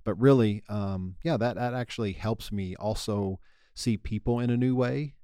but 0.06 0.18
really 0.20 0.64
um 0.70 1.16
yeah 1.22 1.36
that 1.36 1.56
that 1.58 1.74
actually 1.74 2.14
helps 2.14 2.50
me 2.52 2.74
also 2.78 3.40
see 3.76 3.98
people 3.98 4.40
in 4.40 4.50
a 4.50 4.56
new 4.56 4.74
way 4.74 5.16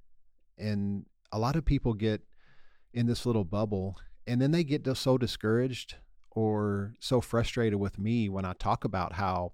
and 0.57 1.05
a 1.31 1.39
lot 1.39 1.55
of 1.55 1.63
people 1.63 1.93
get 1.93 2.21
in 2.93 3.05
this 3.07 3.25
little 3.25 3.43
bubble 3.43 3.97
and 4.25 4.41
then 4.41 4.51
they 4.51 4.63
get 4.63 4.87
so 4.95 5.17
discouraged 5.17 5.95
or 6.31 6.93
so 6.99 7.21
frustrated 7.21 7.79
with 7.79 7.99
me 7.99 8.29
when 8.29 8.45
I 8.45 8.53
talk 8.53 8.83
about 8.83 9.13
how 9.13 9.53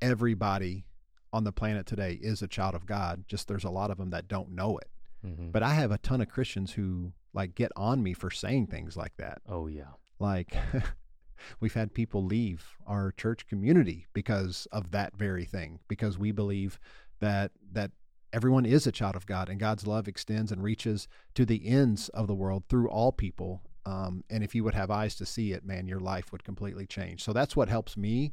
everybody 0.00 0.86
on 1.32 1.44
the 1.44 1.52
planet 1.52 1.86
today 1.86 2.18
is 2.20 2.42
a 2.42 2.48
child 2.48 2.74
of 2.74 2.86
God 2.86 3.24
just 3.28 3.48
there's 3.48 3.64
a 3.64 3.70
lot 3.70 3.90
of 3.90 3.98
them 3.98 4.10
that 4.10 4.28
don't 4.28 4.50
know 4.50 4.78
it 4.78 4.90
mhm. 5.26 5.52
but 5.52 5.62
I 5.62 5.74
have 5.74 5.90
a 5.90 5.98
ton 5.98 6.20
of 6.20 6.28
Christians 6.28 6.72
who 6.72 7.12
like 7.32 7.54
get 7.54 7.72
on 7.76 8.02
me 8.02 8.12
for 8.12 8.30
saying 8.30 8.66
things 8.66 8.96
like 8.96 9.16
that 9.18 9.40
oh 9.48 9.66
yeah. 9.66 9.92
like 10.18 10.54
we've 11.60 11.74
had 11.74 11.94
people 11.94 12.24
leave 12.24 12.76
our 12.86 13.12
church 13.12 13.46
community 13.46 14.06
because 14.12 14.66
of 14.72 14.90
that 14.90 15.16
very 15.16 15.44
thing 15.44 15.80
because 15.88 16.18
we 16.18 16.32
believe 16.32 16.78
that 17.20 17.52
that 17.72 17.90
everyone 18.32 18.64
is 18.66 18.86
a 18.86 18.92
child 18.92 19.16
of 19.16 19.26
god 19.26 19.48
and 19.48 19.60
god's 19.60 19.86
love 19.86 20.08
extends 20.08 20.50
and 20.52 20.62
reaches 20.62 21.08
to 21.34 21.44
the 21.44 21.66
ends 21.66 22.08
of 22.10 22.26
the 22.26 22.34
world 22.34 22.64
through 22.68 22.88
all 22.88 23.12
people 23.12 23.62
um, 23.84 24.22
and 24.30 24.44
if 24.44 24.54
you 24.54 24.62
would 24.62 24.74
have 24.74 24.90
eyes 24.90 25.14
to 25.16 25.26
see 25.26 25.52
it 25.52 25.64
man 25.64 25.86
your 25.86 26.00
life 26.00 26.30
would 26.32 26.44
completely 26.44 26.86
change 26.86 27.22
so 27.22 27.32
that's 27.32 27.56
what 27.56 27.68
helps 27.68 27.96
me 27.96 28.32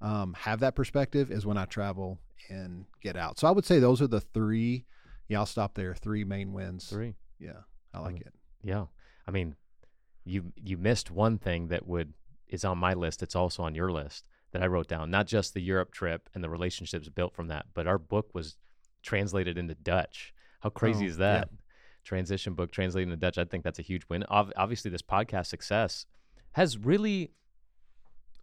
um, 0.00 0.34
have 0.34 0.60
that 0.60 0.74
perspective 0.74 1.30
is 1.30 1.46
when 1.46 1.56
i 1.58 1.64
travel 1.64 2.18
and 2.48 2.84
get 3.02 3.16
out 3.16 3.38
so 3.38 3.46
i 3.46 3.50
would 3.50 3.64
say 3.64 3.78
those 3.78 4.02
are 4.02 4.06
the 4.08 4.20
three 4.20 4.84
yeah 5.28 5.38
i'll 5.38 5.46
stop 5.46 5.74
there 5.74 5.94
three 5.94 6.24
main 6.24 6.52
wins 6.52 6.88
Three. 6.88 7.14
yeah 7.38 7.60
i 7.94 8.00
like 8.00 8.20
it 8.20 8.32
Yeah. 8.62 8.86
I 9.26 9.30
mean, 9.30 9.54
you 10.24 10.52
you 10.56 10.76
missed 10.76 11.10
one 11.10 11.38
thing 11.38 11.68
that 11.68 11.86
would 11.86 12.14
is 12.48 12.64
on 12.64 12.78
my 12.78 12.94
list. 12.94 13.22
It's 13.22 13.36
also 13.36 13.62
on 13.62 13.74
your 13.76 13.92
list 13.92 14.24
that 14.50 14.62
I 14.62 14.66
wrote 14.66 14.88
down. 14.88 15.08
Not 15.10 15.26
just 15.28 15.54
the 15.54 15.62
Europe 15.62 15.92
trip 15.92 16.28
and 16.34 16.42
the 16.42 16.50
relationships 16.50 17.08
built 17.08 17.34
from 17.34 17.46
that, 17.48 17.66
but 17.74 17.86
our 17.86 17.98
book 17.98 18.34
was 18.34 18.56
translated 19.02 19.56
into 19.58 19.74
Dutch. 19.74 20.32
How 20.60 20.70
crazy 20.70 21.06
Oh, 21.06 21.08
is 21.08 21.18
yeah. 21.18 21.32
that? 21.40 21.50
Transition 22.04 22.54
book 22.54 22.70
translated 22.72 23.08
into 23.12 23.20
Dutch. 23.20 23.38
I 23.38 23.44
think 23.44 23.62
that's 23.64 23.78
a 23.78 23.82
huge 23.82 24.04
win. 24.08 24.24
Ob- 24.30 24.52
obviously, 24.56 24.90
this 24.90 25.02
podcast 25.02 25.46
success 25.46 26.06
has 26.52 26.78
really. 26.78 27.30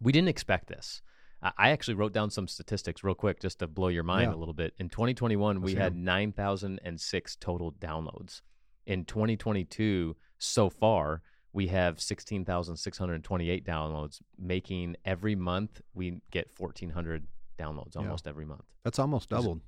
We 0.00 0.12
didn't 0.12 0.28
expect 0.28 0.68
this. 0.68 1.02
I 1.42 1.52
I 1.58 1.70
actually 1.70 1.94
wrote 1.94 2.12
down 2.12 2.30
some 2.30 2.46
statistics 2.48 3.02
real 3.04 3.14
quick 3.14 3.40
just 3.40 3.58
to 3.60 3.66
blow 3.66 3.88
your 3.88 4.04
mind 4.04 4.30
Yeah. 4.30 4.36
a 4.36 4.38
little 4.38 4.54
bit. 4.54 4.74
In 4.78 4.88
2021, 4.88 5.60
we 5.60 5.62
Let's 5.62 5.72
hear 5.74 5.82
had 5.82 5.92
'em. 5.92 6.04
9,006 6.04 7.36
total 7.36 7.72
downloads. 7.72 8.42
In 8.86 9.04
2022, 9.04 10.16
so 10.38 10.70
far, 10.70 11.22
we 11.52 11.66
have 11.68 12.00
16,628 12.00 13.64
downloads, 13.64 14.20
making 14.38 14.96
every 15.04 15.34
month 15.34 15.80
we 15.94 16.20
get 16.30 16.50
1,400 16.56 17.26
downloads 17.58 17.94
Yeah. 17.94 18.02
almost 18.02 18.26
every 18.26 18.44
month. 18.46 18.64
that's 18.84 18.98
almost 18.98 19.28
doubled 19.28 19.60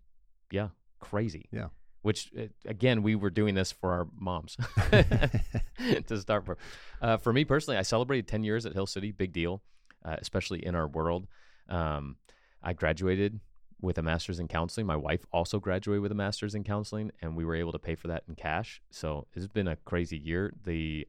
Yeah, 0.50 0.70
crazy. 1.00 1.48
Yeah. 1.52 1.68
Which, 2.02 2.30
uh, 2.38 2.44
again, 2.64 3.02
we 3.02 3.14
were 3.14 3.30
doing 3.30 3.54
this 3.54 3.72
for 3.72 3.92
our 3.92 4.08
moms 4.18 4.56
to 6.06 6.18
start 6.18 6.46
for. 6.46 6.56
Uh, 7.02 7.18
for 7.18 7.32
me 7.32 7.44
personally, 7.44 7.76
I 7.76 7.82
celebrated 7.82 8.26
10 8.26 8.42
years 8.42 8.64
at 8.64 8.72
Hill 8.72 8.86
City, 8.86 9.12
big 9.12 9.32
deal, 9.32 9.62
uh, 10.04 10.16
especially 10.18 10.64
in 10.64 10.74
our 10.74 10.88
world. 10.88 11.26
Um, 11.68 12.16
I 12.62 12.72
graduated 12.72 13.40
with 13.82 13.98
a 13.98 14.02
master's 14.02 14.38
in 14.38 14.48
counseling. 14.48 14.86
My 14.86 14.96
wife 14.96 15.24
also 15.32 15.58
graduated 15.58 16.02
with 16.02 16.12
a 16.12 16.16
master's 16.16 16.54
in 16.54 16.64
counseling, 16.64 17.10
and 17.22 17.36
we 17.36 17.44
were 17.44 17.54
able 17.54 17.72
to 17.72 17.78
pay 17.78 17.94
for 17.94 18.08
that 18.08 18.24
in 18.28 18.34
cash. 18.34 18.80
So 18.90 19.26
it's 19.34 19.46
been 19.46 19.68
a 19.68 19.76
crazy 19.76 20.18
year. 20.18 20.52
The 20.64 21.06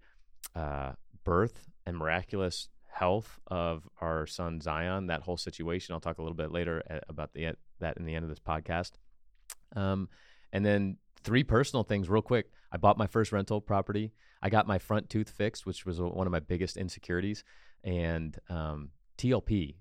uh, 0.56 0.94
birth 1.24 1.68
and 1.86 1.98
miraculous 1.98 2.70
health 2.92 3.40
of 3.48 3.88
our 4.00 4.28
son 4.28 4.62
Zion, 4.62 5.08
that 5.08 5.22
whole 5.22 5.38
situation. 5.38 5.94
I'll 5.94 6.00
talk 6.00 6.18
a 6.18 6.22
little 6.22 6.36
bit 6.36 6.52
later 6.52 6.84
uh, 6.90 7.00
about 7.10 7.34
the 7.34 7.54
that 7.80 7.98
in 7.98 8.06
the 8.06 8.16
end 8.16 8.24
of 8.24 8.30
this 8.30 8.40
podcast. 8.40 8.92
Um, 9.76 10.10
and 10.52 10.66
then 10.66 10.98
three 11.24 11.44
personal 11.44 11.84
things, 11.84 12.10
real 12.10 12.22
quick. 12.22 12.52
I 12.72 12.78
bought 12.78 12.98
my 12.98 13.08
first 13.08 13.32
rental 13.32 13.62
property. 13.62 14.12
I 14.42 14.50
got 14.50 14.68
my 14.68 14.80
front 14.80 15.10
tooth 15.10 15.30
fixed, 15.30 15.66
which 15.66 15.86
was 15.86 16.00
one 16.02 16.26
of 16.26 16.32
my 16.32 16.40
biggest 16.40 16.78
insecurities. 16.78 17.44
And 17.84 18.38
um, 18.50 18.90
TLP, 19.18 19.76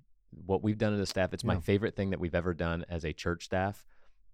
what 0.44 0.62
we've 0.62 0.78
done 0.78 0.94
as 0.94 1.00
a 1.00 1.06
staff, 1.06 1.32
it's 1.32 1.44
my 1.44 1.59
favorite 1.59 1.97
thing 1.97 2.11
that 2.11 2.20
we've 2.20 2.35
ever 2.35 2.54
done 2.54 2.85
as 2.88 3.04
a 3.04 3.12
church 3.12 3.44
staff. 3.44 3.87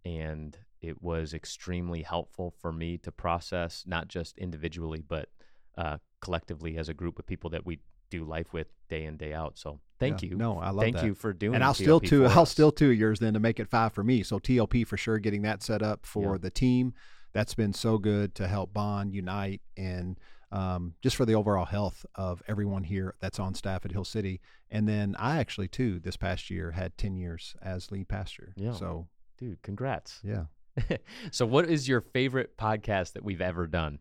And 0.05 0.57
it 0.81 1.03
was 1.03 1.35
extremely 1.35 2.03
helpful 2.03 2.55
for 2.61 2.73
me 2.73 2.99
to 2.99 3.13
process, 3.13 3.85
not 3.87 4.09
just 4.09 4.39
individually, 4.39 5.03
but 5.07 5.29
uh, 5.77 5.99
collectively 6.21 6.77
as 6.77 6.89
a 6.89 6.95
group 6.95 7.19
of 7.19 7.27
people 7.27 7.51
that 7.51 7.67
we 7.67 7.81
do 8.11 8.25
life 8.25 8.53
with 8.53 8.69
day 8.89 9.05
in, 9.05 9.17
day 9.17 9.33
out. 9.35 9.59
So 9.59 9.81
thank 9.99 10.23
Yeah. 10.23 10.31
you. 10.31 10.37
No, 10.37 10.59
I 10.59 10.71
love 10.71 10.83
Thank 10.85 10.97
that. 10.97 11.05
you 11.07 11.15
for 11.15 11.33
doing 11.33 11.55
and 11.57 11.65
I'll 11.65 11.75
still 11.75 12.01
TLP 12.01 12.09
two. 12.09 12.27
I'll 12.27 12.41
us. 12.43 12.51
still 12.51 12.71
two 12.73 12.91
yours 12.91 13.19
then 13.19 13.35
to 13.35 13.41
make 13.41 13.59
it 13.61 13.69
five 13.69 13.93
for 13.93 14.05
me. 14.05 14.23
So 14.23 14.39
TLP 14.39 14.87
for 14.87 14.97
sure, 14.97 15.19
getting 15.19 15.43
that 15.43 15.63
set 15.63 15.83
up 15.83 16.07
for 16.07 16.33
Yeah. 16.35 16.39
the 16.43 16.51
team. 16.51 16.95
That's 17.33 17.55
been 17.55 17.73
so 17.73 17.99
good 17.99 18.35
to 18.37 18.49
help 18.49 18.73
bond, 18.73 19.13
unite, 19.13 19.61
and 19.77 20.19
um, 20.53 20.95
just 21.03 21.17
for 21.17 21.27
the 21.27 21.35
overall 21.35 21.65
health 21.67 22.07
of 22.15 22.43
everyone 22.47 22.85
here 22.85 23.17
that's 23.21 23.39
on 23.41 23.53
staff 23.55 23.85
at 23.85 23.91
Hill 23.93 24.05
City. 24.05 24.41
And 24.71 24.89
then 24.89 25.17
I 25.19 25.39
actually 25.39 25.69
too 25.69 25.99
this 25.99 26.17
past 26.17 26.49
year 26.51 26.71
had 26.71 26.97
ten 26.97 27.17
years 27.17 27.57
as 27.61 27.91
lead 27.91 28.09
pastor. 28.09 28.53
Yeah. 28.57 28.73
So 28.73 29.09
Dude, 29.39 29.61
congrats. 29.63 30.21
yeah. 30.23 30.45
so, 31.31 31.45
what 31.47 31.69
is 31.69 31.89
your 31.89 32.01
favorite 32.01 32.57
podcast 32.57 33.15
that 33.15 33.25
we've 33.25 33.41
ever 33.41 33.67
done? 33.67 33.99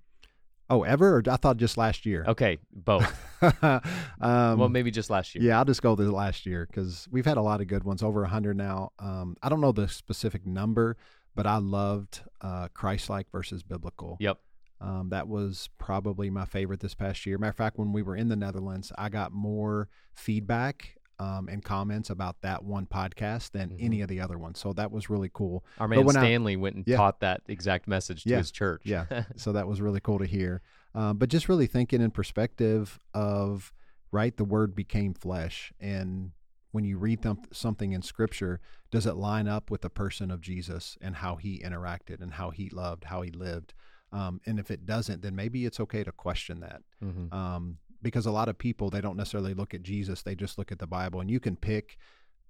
Oh, 0.69 0.83
ever? 0.83 1.17
Or 1.17 1.23
I 1.29 1.35
thought 1.35 1.57
just 1.57 1.77
last 1.77 2.05
year. 2.05 2.25
Okay, 2.27 2.57
both. 2.73 3.05
um, 3.61 3.81
well, 4.19 4.69
maybe 4.69 4.89
just 4.89 5.09
last 5.09 5.35
year. 5.35 5.43
Yeah, 5.43 5.59
I'll 5.59 5.65
just 5.65 5.81
go 5.81 5.95
the 5.95 6.11
last 6.11 6.45
year 6.45 6.65
because 6.65 7.07
we've 7.11 7.25
had 7.25 7.37
a 7.37 7.41
lot 7.41 7.61
of 7.61 7.67
good 7.67 7.83
ones, 7.83 8.01
over 8.01 8.21
100 8.21 8.57
now. 8.57 8.91
Um, 8.97 9.35
I 9.43 9.49
don't 9.49 9.61
know 9.61 9.71
the 9.71 9.87
specific 9.87 10.45
number, 10.45 10.97
but 11.35 11.45
I 11.45 11.57
loved 11.57 12.21
uh, 12.41 12.69
Christ 12.73 13.09
like 13.09 13.29
versus 13.31 13.61
biblical. 13.61 14.17
Yep. 14.19 14.39
Um, 14.81 15.09
that 15.09 15.27
was 15.27 15.69
probably 15.77 16.29
my 16.29 16.45
favorite 16.45 16.79
this 16.79 16.95
past 16.95 17.25
year. 17.25 17.37
Matter 17.37 17.51
of 17.51 17.55
fact, 17.55 17.77
when 17.77 17.93
we 17.93 18.01
were 18.01 18.15
in 18.15 18.27
the 18.27 18.35
Netherlands, 18.35 18.91
I 18.97 19.09
got 19.09 19.31
more 19.31 19.87
feedback 20.13 20.97
um, 21.19 21.47
and 21.47 21.63
comments 21.63 22.09
about 22.09 22.41
that 22.41 22.63
one 22.63 22.85
podcast 22.85 23.51
than 23.51 23.69
Mhm. 23.69 23.77
any 23.83 24.01
of 24.01 24.09
the 24.09 24.19
other 24.19 24.37
ones. 24.37 24.59
So 24.59 24.73
that 24.73 24.91
was 24.91 25.09
really 25.09 25.29
cool. 25.33 25.63
Our 25.79 25.87
man 25.87 26.05
when 26.05 26.17
I- 26.17 26.19
Stanley 26.21 26.55
went 26.55 26.75
and 26.75 26.87
Yeah. 26.87 26.97
taught 26.97 27.19
that 27.21 27.41
exact 27.47 27.87
message 27.87 28.23
to 28.23 28.29
Yeah. 28.31 28.37
his 28.37 28.51
church. 28.51 28.81
Yeah. 28.85 29.05
so 29.35 29.51
that 29.53 29.67
was 29.67 29.81
really 29.81 29.99
cool 30.01 30.19
to 30.19 30.25
hear. 30.25 30.61
Um, 30.93 31.17
but 31.17 31.29
just 31.29 31.47
really 31.49 31.67
thinking 31.67 32.01
in 32.01 32.11
perspective 32.11 32.99
of 33.13 33.73
right, 34.11 34.37
the 34.37 34.45
word 34.45 34.75
became 34.75 35.13
flesh, 35.13 35.73
and 35.79 36.31
when 36.71 36.83
you 36.85 36.97
read 36.97 37.21
them, 37.21 37.39
something 37.51 37.91
in 37.93 38.01
Scripture, 38.01 38.59
does 38.91 39.05
it 39.05 39.15
line 39.15 39.47
up 39.47 39.69
with 39.71 39.81
the 39.81 39.89
person 39.89 40.31
of 40.31 40.39
Jesus 40.41 40.97
and 41.01 41.17
how 41.17 41.35
he 41.37 41.59
interacted 41.59 42.21
and 42.21 42.33
how 42.33 42.49
he 42.51 42.69
loved, 42.69 43.05
how 43.05 43.21
he 43.21 43.31
lived? 43.31 43.73
Um, 44.11 44.39
and 44.45 44.59
if 44.59 44.71
it 44.71 44.85
doesn't, 44.85 45.21
then 45.21 45.35
maybe 45.35 45.65
it's 45.65 45.79
okay 45.81 46.03
to 46.03 46.11
question 46.13 46.59
that. 46.61 46.83
Mhm. 47.03 47.33
Um, 47.33 47.77
because 48.05 48.27
a 48.27 48.31
lot 48.31 48.47
of 48.47 48.55
people 48.59 48.91
they 48.91 49.01
don't 49.01 49.17
necessarily 49.17 49.55
look 49.55 49.73
at 49.73 49.81
Jesus; 49.81 50.21
they 50.21 50.35
just 50.35 50.59
look 50.59 50.71
at 50.71 50.77
the 50.77 50.85
Bible, 50.85 51.19
and 51.19 51.31
you 51.31 51.39
can 51.39 51.55
pick 51.55 51.97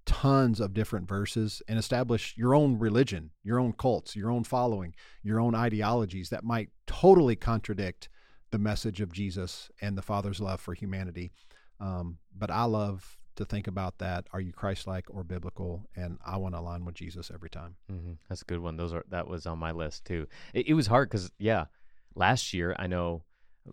tons 0.05 0.59
of 0.59 0.74
different 0.74 1.07
verses 1.07 1.62
and 1.69 1.79
establish 1.79 2.35
your 2.35 2.53
own 2.53 2.77
religion, 2.77 3.31
your 3.41 3.57
own 3.57 3.71
cults, 3.71 4.17
your 4.17 4.29
own 4.29 4.43
following, 4.43 4.93
your 5.24 5.39
own 5.39 5.55
ideologies 5.55 6.29
that 6.29 6.43
might 6.43 6.69
totally 6.88 7.38
contradict 7.38 8.09
the 8.51 8.59
message 8.59 9.00
of 9.00 9.13
Jesus 9.13 9.71
and 9.81 9.97
the 9.97 10.01
Father's 10.01 10.41
love 10.41 10.59
for 10.59 10.74
humanity. 10.74 11.31
Um, 11.79 12.17
but 12.38 12.51
I 12.51 12.65
love 12.65 13.17
to 13.38 13.45
think 13.45 13.67
about 13.67 13.97
that. 14.00 14.27
Are 14.33 14.41
you 14.41 14.51
Christ-like 14.51 15.05
or 15.09 15.24
biblical? 15.24 15.88
And 15.95 16.19
I 16.25 16.38
want 16.38 16.53
to 16.53 16.59
align 16.59 16.83
with 16.85 16.95
Jesus 16.95 17.31
every 17.33 17.50
time. 17.50 17.75
hmm 17.89 18.13
That's 18.27 18.41
a 18.41 18.45
good 18.45 18.59
one. 18.59 18.75
Those 18.75 18.93
are 18.93 19.05
that 19.09 19.27
was 19.27 19.45
on 19.45 19.57
my 19.57 19.71
list 19.71 20.03
too. 20.05 20.27
It, 20.53 20.67
it 20.67 20.74
was 20.74 20.88
hard 20.88 21.09
because 21.09 21.31
yeah, 21.39 21.65
last 22.13 22.53
year 22.53 22.75
I 22.77 22.88
know 22.88 23.24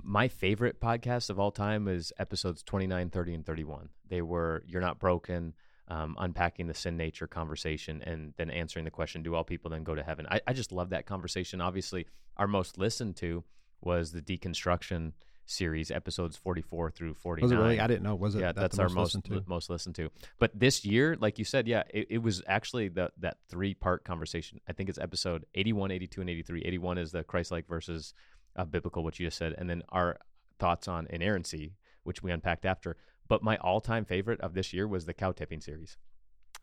my 0.02 0.28
favorite 0.28 0.80
podcast 0.80 1.30
of 1.30 1.38
all 1.38 1.50
time 1.50 1.88
is 1.88 2.12
episodes 2.18 2.62
29, 2.62 3.10
30, 3.10 3.34
and 3.34 3.46
31. 3.46 3.88
They 4.08 4.22
were 4.22 4.62
You're 4.66 4.80
Not 4.80 4.98
Broken, 4.98 5.54
um, 5.88 6.16
unpacking 6.18 6.66
the 6.66 6.74
sin 6.74 6.96
nature 6.96 7.26
conversation, 7.26 8.02
and 8.02 8.32
then 8.36 8.50
answering 8.50 8.84
the 8.84 8.90
question, 8.90 9.22
Do 9.22 9.34
all 9.34 9.44
people 9.44 9.70
then 9.70 9.84
go 9.84 9.94
to 9.94 10.02
heaven? 10.02 10.26
I, 10.30 10.40
I 10.46 10.52
just 10.52 10.72
love 10.72 10.90
that 10.90 11.06
conversation. 11.06 11.60
Obviously, 11.60 12.06
our 12.36 12.46
most 12.46 12.78
listened 12.78 13.16
to 13.16 13.44
was 13.80 14.12
the 14.12 14.22
deconstruction 14.22 15.12
series, 15.44 15.90
episodes 15.90 16.36
44 16.36 16.90
through 16.90 17.14
49. 17.14 17.42
Was 17.42 17.52
it 17.52 17.62
really? 17.62 17.80
I 17.80 17.86
didn't 17.86 18.02
know. 18.04 18.14
Was 18.14 18.34
it? 18.34 18.40
yeah, 18.40 18.52
that 18.52 18.56
that's 18.56 18.76
the 18.76 18.82
our 18.82 18.88
most 18.88 19.14
most 19.14 19.28
listened 19.28 19.44
to? 19.44 19.50
most 19.50 19.70
listened 19.70 19.94
to. 19.96 20.10
But 20.38 20.58
this 20.58 20.84
year, 20.84 21.16
like 21.20 21.38
you 21.38 21.44
said, 21.44 21.66
yeah, 21.66 21.82
it, 21.92 22.06
it 22.10 22.18
was 22.18 22.42
actually 22.46 22.88
the 22.88 23.10
that 23.18 23.38
three 23.48 23.74
part 23.74 24.04
conversation. 24.04 24.60
I 24.68 24.72
think 24.72 24.88
it's 24.88 24.98
episode 24.98 25.44
81, 25.54 25.90
82, 25.90 26.20
and 26.20 26.30
83. 26.30 26.62
81 26.64 26.98
is 26.98 27.12
the 27.12 27.24
Christ 27.24 27.50
like 27.50 27.66
versus 27.68 28.14
uh, 28.56 28.64
biblical, 28.64 29.02
what 29.04 29.18
you 29.18 29.26
just 29.26 29.38
said, 29.38 29.54
and 29.58 29.68
then 29.68 29.82
our 29.90 30.18
thoughts 30.58 30.88
on 30.88 31.06
inerrancy, 31.10 31.74
which 32.04 32.22
we 32.22 32.30
unpacked 32.30 32.64
after. 32.64 32.96
But 33.28 33.42
my 33.42 33.56
all 33.58 33.80
time 33.80 34.04
favorite 34.04 34.40
of 34.40 34.54
this 34.54 34.72
year 34.72 34.86
was 34.86 35.06
the 35.06 35.14
cow 35.14 35.32
tipping 35.32 35.60
series. 35.60 35.96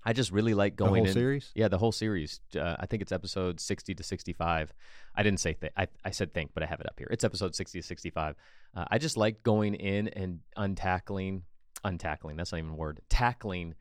I 0.03 0.13
just 0.13 0.31
really 0.31 0.53
like 0.53 0.77
The 0.77 0.85
going 0.85 0.99
whole 1.03 1.07
in. 1.07 1.13
series. 1.13 1.51
Yeah, 1.55 1.67
the 1.67 1.77
whole 1.77 1.91
series. 1.91 2.39
Uh, 2.55 2.75
I 2.79 2.85
think 2.85 3.01
it's 3.01 3.11
episode 3.11 3.59
60 3.59 3.95
to 3.95 4.03
65. 4.03 4.73
I 5.15 5.23
didn't 5.23 5.41
say 5.41 5.53
th- 5.53 5.73
I, 5.75 5.87
I 6.05 6.11
said 6.11 6.33
think, 6.33 6.51
but 6.53 6.63
I 6.63 6.67
have 6.67 6.79
it 6.79 6.85
up 6.87 6.97
here. 6.97 7.07
It's 7.11 7.25
episode 7.25 7.53
60 7.53 7.81
to 7.81 7.85
65. 7.85 8.35
Uh, 8.75 8.85
I 8.89 8.97
just 8.97 9.17
like 9.17 9.43
going 9.43 9.73
in 9.73 10.07
and 10.09 10.39
untackling, 10.57 11.41
untackling, 11.83 12.37
that's 12.37 12.51
not 12.53 12.59
even 12.59 12.71
a 12.71 12.75
word, 12.75 13.01
tackling 13.09 13.75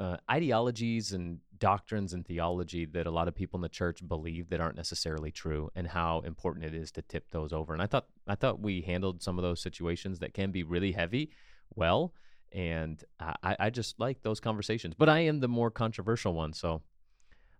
uh, 0.00 0.16
ideologies 0.30 1.12
and 1.12 1.38
doctrines 1.58 2.14
and 2.14 2.26
theology 2.26 2.86
that 2.86 3.06
a 3.06 3.10
lot 3.10 3.28
of 3.28 3.34
people 3.34 3.58
in 3.58 3.62
the 3.62 3.68
church 3.68 4.00
believe 4.08 4.48
that 4.48 4.60
aren't 4.60 4.76
necessarily 4.76 5.30
true 5.30 5.70
and 5.74 5.86
how 5.86 6.20
important 6.20 6.64
it 6.64 6.74
is 6.74 6.90
to 6.92 7.02
tip 7.02 7.26
those 7.30 7.52
over. 7.52 7.74
And 7.74 7.82
I 7.82 7.86
thought 7.86 8.06
I 8.26 8.34
thought 8.34 8.60
we 8.60 8.80
handled 8.80 9.22
some 9.22 9.38
of 9.38 9.42
those 9.42 9.60
situations 9.60 10.18
that 10.20 10.32
can 10.32 10.50
be 10.52 10.62
really 10.62 10.92
heavy 10.92 11.30
well. 11.74 12.14
And 12.52 13.04
I, 13.20 13.56
I 13.60 13.70
just 13.70 14.00
like 14.00 14.22
those 14.22 14.40
conversations. 14.40 14.94
But 14.98 15.08
I 15.08 15.20
am 15.20 15.38
the 15.38 15.48
more 15.48 15.70
controversial 15.70 16.32
one, 16.34 16.52
so 16.54 16.82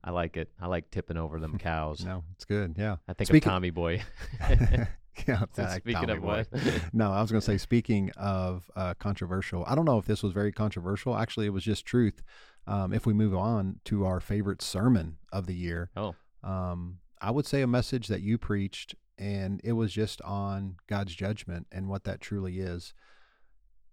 I 0.02 0.11
like 0.11 0.37
it. 0.38 0.50
I 0.61 0.66
like 0.66 0.90
tipping 0.90 1.18
over 1.18 1.38
them 1.38 1.59
cows. 1.70 2.04
No, 2.04 2.25
it's 2.35 2.47
good. 2.47 2.75
Yeah. 2.78 2.97
I 3.06 3.12
think 3.12 3.28
Speaking- 3.28 3.49
of 3.49 3.52
Tommy 3.52 3.70
Boy. 3.70 4.02
yeah. 5.28 5.44
that 5.54 5.82
Speaking 5.82 6.10
of 6.10 6.22
what? 6.22 6.48
No, 6.92 7.12
I 7.12 7.20
was 7.20 7.30
going 7.30 7.40
to 7.40 7.46
say, 7.46 7.58
speaking 7.58 8.10
of 8.16 8.70
uh, 8.76 8.94
controversial, 8.94 9.64
I 9.66 9.74
don't 9.74 9.84
know 9.84 9.98
if 9.98 10.06
this 10.06 10.22
was 10.22 10.32
very 10.32 10.52
controversial. 10.52 11.16
Actually, 11.16 11.46
it 11.46 11.50
was 11.50 11.64
just 11.64 11.86
truth. 11.86 12.22
Um, 12.66 12.92
if 12.92 13.06
we 13.06 13.12
move 13.12 13.34
on 13.34 13.80
to 13.86 14.04
our 14.04 14.20
favorite 14.20 14.62
sermon 14.62 15.16
of 15.32 15.46
the 15.46 15.54
year, 15.54 15.90
oh, 15.96 16.14
um, 16.42 16.98
I 17.20 17.30
would 17.30 17.46
say 17.46 17.62
a 17.62 17.66
message 17.66 18.08
that 18.08 18.20
you 18.20 18.38
preached, 18.38 18.94
and 19.18 19.60
it 19.64 19.72
was 19.72 19.92
just 19.92 20.20
on 20.22 20.76
God's 20.86 21.14
judgment 21.14 21.66
and 21.72 21.88
what 21.88 22.04
that 22.04 22.20
truly 22.20 22.60
is. 22.60 22.94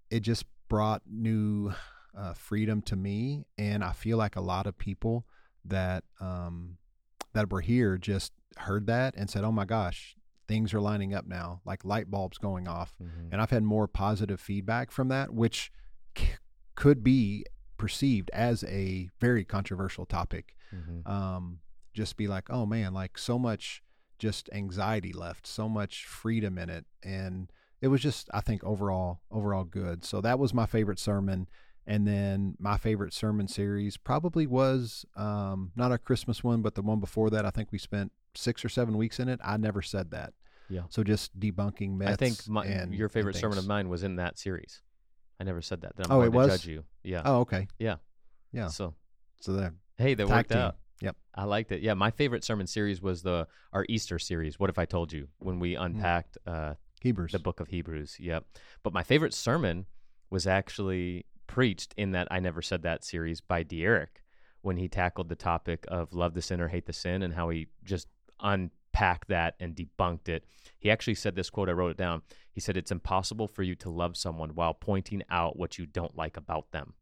It 0.09 0.21
just 0.21 0.45
brought 0.69 1.01
new 1.09 1.73
uh, 2.17 2.33
freedom 2.33 2.81
to 2.83 2.95
me, 2.95 3.45
and 3.57 3.83
I 3.83 3.93
feel 3.93 4.17
like 4.17 4.35
a 4.35 4.41
lot 4.41 4.67
of 4.67 4.77
people 4.77 5.25
that 5.65 6.03
um, 6.19 6.77
that 7.33 7.51
were 7.51 7.61
here 7.61 7.97
just 7.97 8.33
heard 8.57 8.87
that 8.87 9.15
and 9.15 9.29
said, 9.29 9.43
"Oh 9.43 9.51
my 9.51 9.65
gosh, 9.65 10.16
things 10.47 10.73
are 10.73 10.81
lining 10.81 11.13
up 11.13 11.25
now, 11.27 11.61
like 11.65 11.83
light 11.85 12.09
bulbs 12.09 12.37
going 12.37 12.67
off." 12.67 12.93
mhm. 13.01 13.29
And 13.31 13.41
I've 13.41 13.49
had 13.51 13.63
more 13.63 13.87
positive 13.87 14.39
feedback 14.39 14.91
from 14.91 15.07
that, 15.09 15.33
which 15.33 15.71
c- 16.17 16.29
could 16.75 17.03
be 17.03 17.45
perceived 17.77 18.29
as 18.33 18.63
a 18.63 19.09
very 19.19 19.43
controversial 19.45 20.05
topic 20.05 20.55
Mhm. 20.73 21.07
um, 21.07 21.59
just 21.93 22.17
be 22.17 22.27
like, 22.27 22.49
oh 22.49 22.65
man, 22.65 22.93
like 22.93 23.17
so 23.17 23.37
much 23.39 23.83
just 24.19 24.49
anxiety 24.51 25.13
left, 25.13 25.45
so 25.45 25.69
much 25.69 26.05
freedom 26.05 26.57
in 26.57 26.69
it, 26.69 26.85
and 27.03 27.51
it 27.81 27.87
was 27.89 28.01
just, 28.01 28.27
I 28.33 28.41
think, 28.41 28.63
overall, 28.63 29.21
overall 29.29 29.63
good. 29.63 30.03
So 30.03 30.19
that 30.21 30.39
was 30.39 30.53
my 30.55 30.65
favorite 30.65 30.97
sermon, 30.97 31.47
and 31.85 32.07
then 32.07 32.55
my 32.59 32.77
favorite 32.77 33.13
sermon 33.13 33.47
series 33.47 33.95
probably 33.97 34.47
was 34.47 35.05
um, 35.15 35.71
not 35.75 35.91
a 35.91 35.99
Christmas 35.99 36.43
one, 36.43 36.61
but 36.63 36.73
the 36.73 36.81
one 36.81 36.99
before 36.99 37.29
that. 37.29 37.45
I 37.45 37.51
think 37.51 37.71
we 37.71 37.77
spent 37.77 38.11
six 38.37 38.63
or 38.63 38.69
seven 38.69 38.97
weeks 38.97 39.19
in 39.19 39.27
it. 39.29 39.39
I 39.43 39.57
never 39.57 39.81
said 39.81 40.11
that. 40.11 40.33
Yeah. 40.69 40.81
So 40.89 41.03
just 41.03 41.37
debunking 41.39 41.97
myths. 41.97 42.11
I 42.11 42.15
think 42.15 42.47
my, 42.47 42.65
and, 42.65 42.93
your 42.93 43.09
favorite 43.09 43.35
sermon 43.37 43.57
of 43.57 43.65
mine 43.67 43.89
was 43.89 44.03
in 44.03 44.17
that 44.17 44.37
series. 44.37 44.81
I 45.39 45.43
never 45.43 45.61
said 45.61 45.81
that. 45.81 45.95
That 45.95 46.07
I'm 46.07 46.11
Oh, 46.11 46.15
going 46.19 46.27
it 46.27 46.31
to 46.31 46.37
was? 46.37 46.47
judge 46.47 46.67
you. 46.67 46.83
Yeah. 47.03 47.21
Oh, 47.23 47.39
okay. 47.41 47.67
Yeah. 47.79 47.95
Yeah. 48.51 48.67
So 48.67 48.93
So 49.39 49.53
there. 49.53 49.73
hey, 49.97 50.13
that 50.13 50.27
worked 50.27 50.49
team. 50.49 50.57
out. 50.57 50.75
Yep. 51.01 51.15
I 51.35 51.43
liked 51.43 51.71
it. 51.71 51.81
Yeah, 51.81 51.93
my 51.93 52.09
favorite 52.09 52.43
sermon 52.43 52.65
series 52.65 53.01
was 53.01 53.21
the 53.21 53.47
our 53.71 53.85
Easter 53.87 54.17
series. 54.17 54.59
What 54.59 54.69
if 54.71 54.79
I 54.79 54.85
told 54.85 55.13
you 55.13 55.27
when 55.37 55.59
we 55.59 55.75
unpacked 55.75 56.39
uh, 56.47 56.73
Hebrews. 57.01 57.31
the 57.33 57.39
book 57.39 57.59
of 57.59 57.67
Hebrews? 57.67 58.17
Yep. 58.19 58.45
But 58.81 58.93
my 58.93 59.03
favorite 59.03 59.35
sermon 59.35 59.85
was 60.31 60.47
actually 60.47 61.25
preached 61.45 61.93
in 61.97 62.11
that 62.11 62.27
I 62.31 62.39
never 62.39 62.61
said 62.63 62.81
that 62.81 63.03
series 63.05 63.41
by 63.41 63.63
De'Eric 63.63 64.07
when 64.61 64.77
he 64.77 64.89
tackled 64.89 65.29
the 65.29 65.35
topic 65.35 65.85
of 65.87 66.13
love 66.13 66.33
the 66.33 66.41
sinner, 66.41 66.67
hate 66.67 66.87
the 66.87 66.93
sin, 66.93 67.21
and 67.21 67.35
how 67.35 67.49
he 67.49 67.67
just 67.83 68.07
unpacked 68.39 69.27
that 69.29 69.55
and 69.59 69.75
debunked 69.75 70.29
it. 70.29 70.45
He 70.79 70.91
actually 70.91 71.15
said 71.15 71.35
this 71.35 71.49
quote. 71.49 71.69
I 71.69 71.73
wrote 71.73 71.91
it 71.91 71.97
down. 71.97 72.21
He 72.51 72.61
said, 72.61 72.77
"It's 72.77 72.91
impossible 72.91 73.47
for 73.47 73.63
you 73.63 73.75
to 73.75 73.89
love 73.89 74.17
someone 74.17 74.51
while 74.55 74.73
pointing 74.73 75.23
out 75.29 75.57
what 75.57 75.77
you 75.77 75.85
don't 75.85 76.15
like 76.15 76.37
about 76.37 76.71
them." 76.71 76.93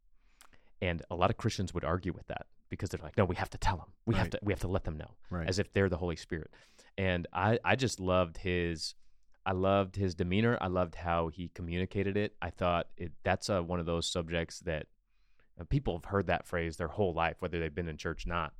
And 0.82 1.02
a 1.10 1.16
lot 1.16 1.30
of 1.30 1.38
Christians 1.38 1.74
would 1.74 1.84
argue 1.86 2.14
with 2.14 2.28
that 2.28 2.48
because 2.70 2.90
they're 2.90 3.02
like, 3.04 3.18
"No, 3.18 3.26
we 3.26 3.36
have 3.36 3.50
to 3.52 3.58
tell 3.58 3.78
them. 3.78 3.92
We 4.06 4.16
have 4.16 4.30
to. 4.32 4.40
We 4.42 4.54
have 4.54 4.62
to 4.62 4.68
let 4.68 4.84
them 4.84 4.98
know." 4.98 5.16
right. 5.30 5.48
as 5.48 5.60
if 5.60 5.72
they're 5.74 5.90
the 5.90 5.98
Holy 5.98 6.16
Spirit. 6.16 6.52
And 6.98 7.28
I, 7.34 7.60
I 7.64 7.76
just 7.76 8.00
loved 8.00 8.38
his, 8.38 8.96
I 9.46 9.52
loved 9.52 9.96
his 9.96 10.16
demeanor. 10.16 10.58
I 10.62 10.68
loved 10.68 10.96
how 10.96 11.28
he 11.28 11.50
communicated 11.50 12.16
it. 12.18 12.36
I 12.42 12.50
thought 12.50 12.88
it, 12.98 13.12
that's 13.24 13.50
a, 13.50 13.62
one 13.62 13.80
of 13.80 13.86
those 13.86 14.08
subjects 14.08 14.60
that 14.62 14.88
uh, 15.60 15.66
people 15.66 15.96
have 15.98 16.06
heard 16.06 16.28
that 16.28 16.48
phrase 16.48 16.78
their 16.78 16.88
whole 16.88 17.14
life, 17.14 17.38
whether 17.40 17.60
they've 17.60 17.74
been 17.74 17.90
in 17.90 17.98
church 17.98 18.26
not, 18.26 18.54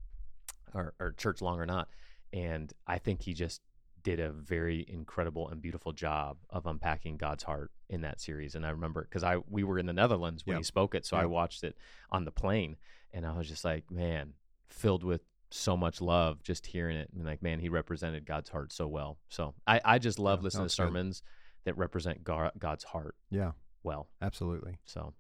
or, 0.74 0.94
or 1.00 1.14
church 1.14 1.42
long 1.42 1.60
or 1.60 1.66
not. 1.66 1.88
And 2.36 2.72
I 2.86 2.98
think 3.00 3.22
he 3.22 3.34
just 3.34 3.62
did 4.04 4.20
a 4.20 4.30
very 4.32 4.86
incredible 4.88 5.50
and 5.50 5.62
beautiful 5.62 5.92
job 5.94 6.38
of 6.50 6.66
unpacking 6.68 7.18
God's 7.18 7.44
heart 7.44 7.72
in 7.90 8.02
that 8.02 8.20
series. 8.22 8.54
And 8.54 8.66
I 8.66 8.70
remember 8.70 9.02
because 9.04 9.24
I 9.24 9.38
we 9.50 9.64
were 9.64 9.80
in 9.80 9.86
the 9.88 9.94
Netherlands 9.94 10.46
when 10.46 10.56
Yeah. 10.56 10.60
he 10.60 10.64
spoke 10.64 10.94
it, 10.96 11.06
so 11.06 11.16
I 11.18 11.26
watched 11.26 11.64
it 11.64 11.76
on 12.12 12.26
the 12.26 12.32
plane, 12.32 12.76
and 13.14 13.26
I 13.26 13.36
was 13.38 13.48
just 13.48 13.64
like, 13.66 13.90
man, 13.90 14.34
filled 14.68 15.04
with 15.04 15.22
so 15.52 15.78
much 15.78 16.02
love 16.02 16.44
just 16.44 16.66
hearing 16.66 16.98
it 16.98 17.10
and 17.16 17.24
like 17.24 17.42
man 17.42 17.60
he 17.60 17.70
represented 17.70 18.26
god's 18.26 18.50
heart 18.50 18.74
so 18.74 18.88
well 18.88 19.20
so 19.30 19.54
i, 19.68 19.80
I 19.86 20.00
just 20.00 20.20
love 20.20 20.40
Yeah, 20.40 20.44
listening 20.46 20.64
to 20.64 20.66
that's 20.66 20.76
good. 20.76 20.84
sermons 20.88 21.22
that 21.64 21.78
represent 21.78 22.24
god's 22.26 22.84
heart 22.84 23.16
yeah, 23.30 23.52
well 23.84 24.10
absolutely. 24.22 24.80
so 24.86 25.14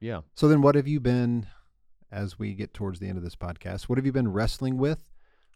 yeah 0.00 0.20
So 0.34 0.48
then, 0.48 0.62
what 0.62 0.76
have 0.76 0.86
you 0.88 0.98
been, 1.00 1.46
as 2.10 2.38
we 2.38 2.54
get 2.54 2.72
towards 2.72 3.00
the 3.00 3.08
end 3.08 3.18
of 3.18 3.24
this 3.24 3.36
podcast, 3.36 3.82
what 3.82 3.98
have 3.98 4.06
you 4.06 4.12
been 4.12 4.32
wrestling 4.32 4.78
with 4.78 5.11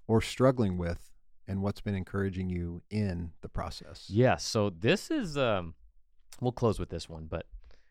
or 0.09 0.21
struggling 0.21 0.79
with, 0.79 1.11
and 1.49 1.62
what's 1.62 1.81
been 1.81 1.95
encouraging 1.95 2.49
you 2.49 2.83
in 2.90 3.33
the 3.40 3.49
process? 3.49 4.07
yeah 4.09 4.37
so 4.37 4.71
this 4.71 5.11
is 5.11 5.37
um 5.37 5.75
we'll 6.40 6.53
close 6.53 6.79
with 6.79 6.90
this 6.90 7.09
one 7.09 7.27
but 7.27 7.47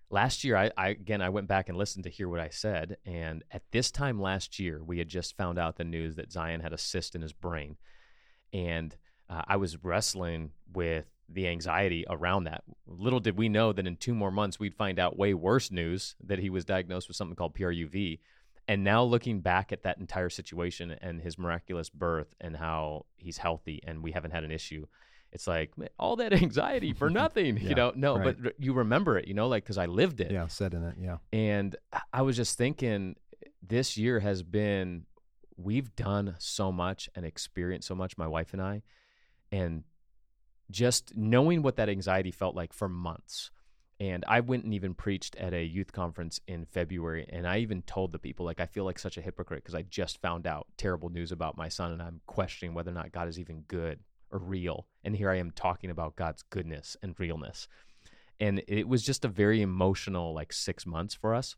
last 0.10 0.44
year 0.44 0.56
I, 0.56 0.72
I 0.78 0.90
again 0.90 1.22
i 1.22 1.30
went 1.30 1.48
back 1.48 1.68
and 1.70 1.78
listened 1.78 2.04
to 2.04 2.10
hear 2.10 2.30
what 2.30 2.40
i 2.40 2.50
said 2.50 2.98
and 3.06 3.44
at 3.52 3.64
this 3.72 3.92
time 3.92 4.22
last 4.22 4.60
year 4.60 4.84
we 4.84 5.00
had 5.00 5.08
just 5.08 5.36
found 5.36 5.58
out 5.58 5.78
the 5.78 5.84
news 5.84 6.16
that 6.16 6.32
zion 6.32 6.62
had 6.62 6.74
a 6.74 6.78
cyst 6.78 7.16
in 7.16 7.22
his 7.22 7.34
brain 7.34 7.78
and 8.54 8.96
uh, 9.30 9.42
i 9.48 9.56
was 9.56 9.84
wrestling 9.84 10.52
with 10.74 11.06
the 11.28 11.48
anxiety 11.48 12.06
around 12.08 12.44
that 12.44 12.64
little 12.86 13.20
did 13.20 13.36
we 13.36 13.50
know 13.50 13.74
that 13.74 13.88
in 13.88 13.96
two 13.96 14.14
more 14.14 14.32
months 14.32 14.60
we'd 14.60 14.76
find 14.76 15.00
out 15.00 15.18
way 15.18 15.34
worse 15.34 15.72
news 15.72 16.16
that 16.24 16.40
he 16.40 16.52
was 16.52 16.66
diagnosed 16.66 17.08
with 17.08 17.18
something 17.18 17.36
called 17.36 17.56
pruv 17.56 18.20
and 18.68 18.84
now 18.84 19.04
looking 19.04 19.42
back 19.42 19.72
at 19.72 19.84
that 19.84 19.98
entire 20.00 20.30
situation 20.30 20.92
and 21.02 21.22
his 21.22 21.38
miraculous 21.38 21.90
birth 21.90 22.34
and 22.42 22.58
how 22.58 23.06
he's 23.16 23.38
healthy 23.38 23.80
and 23.86 24.02
we 24.04 24.12
haven't 24.12 24.32
had 24.32 24.44
an 24.44 24.52
issue 24.52 24.86
it's 25.32 25.48
like 25.48 25.78
man, 25.78 25.90
all 26.00 26.16
that 26.16 26.34
anxiety 26.34 26.94
for 26.94 27.10
nothing 27.24 27.58
Yeah, 27.58 27.70
you 27.70 27.76
know 27.76 27.92
no 27.96 28.18
right. 28.18 28.36
but 28.42 28.54
you 28.60 28.74
remember 28.74 29.18
it 29.18 29.28
you 29.28 29.34
know 29.34 29.48
like 29.48 29.64
because 29.64 29.78
i 29.78 29.86
lived 29.86 30.20
it 30.22 30.32
Yeah, 30.32 30.48
said 30.48 30.74
in 30.74 30.84
it. 30.84 30.96
Yeah, 31.00 31.18
and 31.34 31.76
I- 31.94 32.02
I 32.14 32.22
was 32.22 32.36
just 32.38 32.58
thinking 32.58 33.16
this 33.68 33.98
year 33.98 34.20
has 34.20 34.44
been, 34.44 35.06
we've 35.58 35.96
done 35.96 36.36
so 36.40 36.72
much 36.72 37.10
and 37.16 37.26
experienced 37.26 37.88
so 37.88 37.96
much, 37.96 38.16
my 38.18 38.28
wife 38.28 38.54
and 38.54 38.62
I. 38.62 38.84
And 39.52 39.84
just 40.72 41.16
knowing 41.16 41.62
what 41.64 41.76
that 41.78 41.90
anxiety 41.90 42.32
felt 42.32 42.56
like 42.56 42.74
for 42.74 42.88
months. 42.90 43.50
And 44.00 44.26
I 44.28 44.42
went 44.42 44.66
and 44.66 44.74
even 44.74 44.94
preached 44.94 45.38
at 45.38 45.54
a 45.54 45.64
youth 45.64 45.94
conference 45.94 46.42
in 46.48 46.66
February. 46.66 47.26
And 47.30 47.48
I 47.48 47.60
even 47.60 47.82
told 47.84 48.12
the 48.12 48.20
people, 48.20 48.46
like, 48.46 48.60
I 48.60 48.66
feel 48.66 48.84
like 48.84 49.00
such 49.00 49.18
a 49.18 49.22
hypocrite 49.22 49.64
because 49.64 49.76
I 49.76 49.84
just 49.84 50.22
found 50.22 50.46
out 50.46 50.68
terrible 50.76 51.10
news 51.10 51.32
about 51.32 51.56
my 51.56 51.70
son 51.70 51.94
and 51.94 52.02
I'm 52.02 52.20
questioning 52.28 52.74
whether 52.74 52.92
or 52.92 52.96
not 52.96 53.14
God 53.14 53.30
is 53.30 53.40
even 53.40 53.64
good 53.70 54.00
or 54.32 54.40
real. 54.40 54.88
And 55.06 55.16
here 55.16 55.30
I 55.30 55.38
am 55.38 55.52
talking 55.52 55.90
about 55.90 56.18
God's 56.18 56.44
goodness 56.44 56.98
and 57.02 57.18
realness. 57.18 57.70
And 58.38 58.62
it 58.68 58.88
was 58.88 59.02
just 59.02 59.24
a 59.24 59.30
very 59.30 59.62
emotional, 59.62 60.34
like, 60.34 60.52
six 60.52 60.86
months 60.86 61.16
for 61.16 61.34
us. 61.34 61.56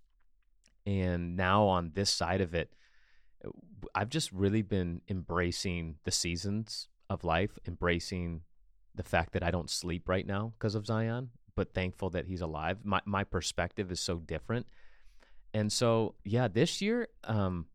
And 0.86 1.36
now 1.36 1.66
on 1.66 1.92
this 1.96 2.12
side 2.12 2.40
of 2.40 2.54
it, 2.54 2.72
uh, 3.44 3.50
I've 3.96 4.10
just 4.10 4.32
really 4.32 4.62
been 4.62 5.02
embracing 5.10 5.96
the 6.04 6.12
seasons 6.12 6.88
of 7.10 7.24
life, 7.24 7.58
embracing 7.68 8.42
the 8.94 9.04
fact 9.04 9.34
that 9.34 9.44
I 9.44 9.50
don't 9.50 9.70
sleep 9.70 10.08
right 10.08 10.26
now 10.26 10.54
because 10.58 10.76
of 10.76 10.86
Zion, 10.86 11.32
but 11.58 11.74
thankful 11.74 12.12
that 12.12 12.28
he's 12.28 12.40
alive. 12.40 12.78
My 12.86 13.02
my 13.04 13.26
perspective 13.26 13.92
is 13.92 14.00
so 14.00 14.20
different. 14.20 14.68
And 15.54 15.74
so, 15.74 16.14
yeah, 16.24 16.48
this 16.48 16.82
year, 16.82 17.08
um, 17.24 17.66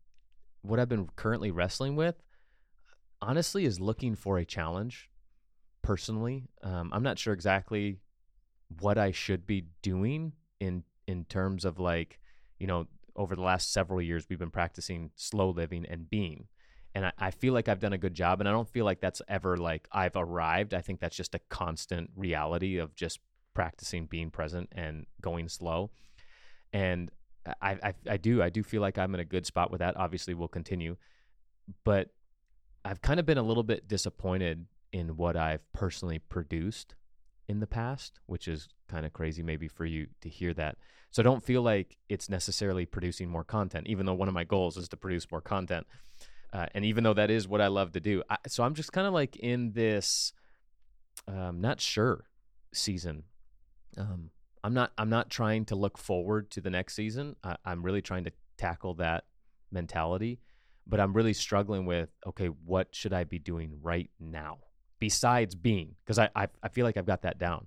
what 0.63 0.79
I've 0.79 0.89
been 0.89 1.09
currently 1.17 1.51
wrestling 1.51 1.97
with, 1.97 2.15
honestly, 3.21 3.65
is 3.65 3.81
looking 3.81 4.15
for 4.15 4.39
a 4.39 4.45
challenge. 4.45 5.11
Personally, 5.83 6.45
um, 6.63 6.91
I'm 6.93 7.03
not 7.03 7.19
sure 7.19 7.35
exactly 7.35 7.99
what 8.81 8.99
I 8.99 9.11
should 9.11 9.47
be 9.47 9.67
doing 9.83 10.33
in 10.61 10.85
in 11.09 11.25
terms 11.25 11.65
of 11.65 11.81
like, 11.81 12.21
you 12.61 12.69
know, 12.69 12.87
over 13.17 13.35
the 13.35 13.43
last 13.43 13.73
several 13.73 14.01
years, 14.01 14.27
we've 14.31 14.39
been 14.39 14.51
practicing 14.51 15.11
slow 15.17 15.51
living 15.51 15.85
and 15.87 16.09
being. 16.09 16.47
And 16.95 17.07
I, 17.07 17.13
I 17.19 17.31
feel 17.33 17.53
like 17.53 17.69
I've 17.69 17.81
done 17.81 17.95
a 17.95 17.99
good 17.99 18.15
job. 18.15 18.39
And 18.39 18.49
I 18.49 18.53
don't 18.53 18.69
feel 18.69 18.85
like 18.85 19.01
that's 19.01 19.23
ever 19.27 19.57
like 19.57 19.89
I've 19.91 20.15
arrived. 20.15 20.73
I 20.73 20.83
think 20.83 21.01
that's 21.01 21.17
just 21.17 21.35
a 21.35 21.41
constant 21.49 22.11
reality 22.15 22.77
of 22.77 22.95
just 22.95 23.19
practicing 23.55 24.07
being 24.07 24.31
present 24.31 24.69
and 24.73 25.07
going 25.21 25.49
slow. 25.49 25.91
And 26.73 27.11
I, 27.61 27.73
I 27.83 27.95
I 28.11 28.17
do 28.17 28.43
I 28.43 28.51
do 28.51 28.63
feel 28.63 28.81
like 28.81 28.99
I'm 28.99 29.15
in 29.15 29.21
a 29.21 29.25
good 29.25 29.47
spot 29.47 29.71
with 29.71 29.81
that. 29.81 29.97
Obviously, 29.97 30.35
we'll 30.35 30.49
continue, 30.49 30.97
but 31.85 32.11
I've 32.85 33.03
kind 33.03 33.21
of 33.21 33.27
been 33.27 33.39
a 33.39 33.43
little 33.43 33.63
bit 33.63 33.89
disappointed 33.89 34.67
in 34.93 35.17
what 35.17 35.37
I've 35.37 35.71
personally 35.73 36.19
produced 36.19 36.95
in 37.49 37.61
the 37.61 37.67
past, 37.67 38.21
which 38.27 38.49
is 38.49 38.69
kind 38.89 39.05
of 39.07 39.13
crazy 39.13 39.43
maybe 39.43 39.69
for 39.69 39.85
you 39.85 40.07
to 40.21 40.29
hear 40.29 40.55
that. 40.55 40.77
So 41.11 41.23
I 41.23 41.25
don't 41.25 41.43
feel 41.43 41.63
like 41.63 41.97
it's 42.09 42.29
necessarily 42.29 42.87
producing 42.87 43.29
more 43.29 43.45
content, 43.45 43.87
even 43.87 44.07
though 44.07 44.15
one 44.15 44.29
of 44.29 44.35
my 44.35 44.45
goals 44.45 44.77
is 44.77 44.89
to 44.91 44.97
produce 44.97 45.31
more 45.31 45.41
content. 45.41 45.87
Uh, 46.53 46.67
and 46.75 46.85
even 46.85 47.05
though 47.05 47.15
that 47.15 47.31
is 47.31 47.49
what 47.49 47.61
I 47.61 47.69
love 47.69 47.93
to 47.93 48.01
do, 48.01 48.23
I, 48.31 48.37
so 48.47 48.63
I'm 48.63 48.75
just 48.75 48.93
kind 48.93 49.07
of 49.07 49.13
like 49.13 49.37
in 49.37 49.73
this, 49.73 50.33
um, 51.27 51.61
not 51.61 51.81
sure 51.81 52.25
season. 52.73 53.25
Um, 53.97 54.31
I'm 54.65 54.75
not. 54.75 54.93
I'm 54.97 55.11
not 55.11 55.31
trying 55.31 55.65
to 55.67 55.77
look 55.77 55.99
forward 55.99 56.51
to 56.53 56.61
the 56.61 56.71
next 56.71 56.95
season. 56.95 57.37
I, 57.43 57.57
I'm 57.65 57.83
really 57.83 58.03
trying 58.03 58.25
to 58.25 58.33
tackle 58.57 58.95
that 58.95 59.25
mentality, 59.71 60.41
but 60.87 61.01
I'm 61.01 61.13
really 61.13 61.33
struggling 61.33 61.85
with. 61.85 62.11
Okay, 62.27 62.47
what 62.47 62.95
should 62.95 63.13
I 63.13 63.25
be 63.25 63.39
doing 63.39 63.79
right 63.83 64.11
now 64.21 64.59
besides 65.01 65.55
being? 65.55 65.97
Because 66.05 66.19
I, 66.19 66.31
I 66.37 66.49
I 66.63 66.69
feel 66.69 66.85
like 66.85 66.97
I've 66.97 67.07
got 67.07 67.23
that 67.23 67.39
down, 67.39 67.67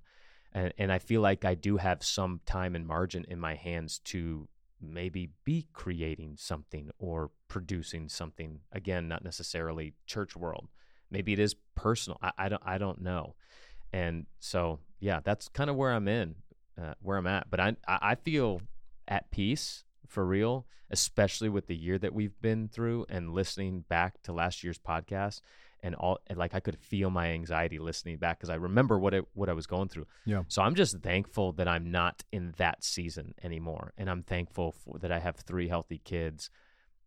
and 0.53 0.73
and 0.77 0.91
I 0.91 0.99
feel 0.99 1.21
like 1.21 1.43
I 1.43 1.55
do 1.55 1.77
have 1.77 2.03
some 2.03 2.39
time 2.45 2.75
and 2.75 2.87
margin 2.87 3.25
in 3.27 3.39
my 3.39 3.55
hands 3.55 3.99
to 4.05 4.47
maybe 4.81 5.31
be 5.43 5.67
creating 5.73 6.35
something 6.37 6.91
or 6.99 7.31
producing 7.47 8.09
something 8.09 8.59
again 8.71 9.07
not 9.07 9.23
necessarily 9.23 9.93
church 10.05 10.35
world 10.35 10.67
maybe 11.09 11.31
it 11.33 11.39
is 11.39 11.55
personal 11.75 12.19
i, 12.21 12.31
I 12.37 12.49
don't 12.49 12.61
i 12.65 12.77
don't 12.77 13.01
know 13.01 13.35
and 13.93 14.25
so 14.39 14.79
yeah 14.99 15.19
that's 15.23 15.47
kind 15.49 15.69
of 15.69 15.75
where 15.75 15.91
i'm 15.91 16.07
in 16.07 16.35
uh, 16.81 16.93
where 17.01 17.17
i'm 17.17 17.27
at 17.27 17.49
but 17.49 17.59
I, 17.59 17.75
I 17.87 18.15
feel 18.15 18.61
at 19.07 19.31
peace 19.31 19.83
for 20.07 20.25
real 20.25 20.65
especially 20.91 21.49
with 21.49 21.67
the 21.67 21.75
year 21.75 21.97
that 21.97 22.13
we've 22.13 22.39
been 22.41 22.67
through 22.67 23.05
and 23.09 23.33
listening 23.33 23.83
back 23.89 24.21
to 24.23 24.31
last 24.31 24.63
year's 24.63 24.77
podcast 24.77 25.41
and 25.85 25.93
all 25.95 26.19
and 26.27 26.37
like 26.37 26.55
I 26.55 26.59
could 26.59 26.79
feel 26.79 27.11
my 27.11 27.27
anxiety 27.27 27.77
listening 27.77 28.17
back 28.17 28.39
because 28.39 28.49
I 28.49 28.55
remember 28.55 28.97
what 28.97 29.13
it 29.13 29.25
what 29.33 29.49
I 29.49 29.53
was 29.53 29.67
going 29.67 29.87
through. 29.87 30.07
Yeah. 30.25 30.41
So 30.47 30.63
I'm 30.63 30.73
just 30.73 30.97
thankful 30.99 31.53
that 31.53 31.67
I'm 31.67 31.91
not 31.91 32.23
in 32.31 32.55
that 32.57 32.83
season 32.83 33.35
anymore, 33.43 33.93
and 33.97 34.09
I'm 34.09 34.23
thankful 34.23 34.71
for 34.71 34.97
that 34.99 35.11
I 35.11 35.19
have 35.19 35.35
three 35.35 35.67
healthy 35.67 35.99
kids, 36.03 36.49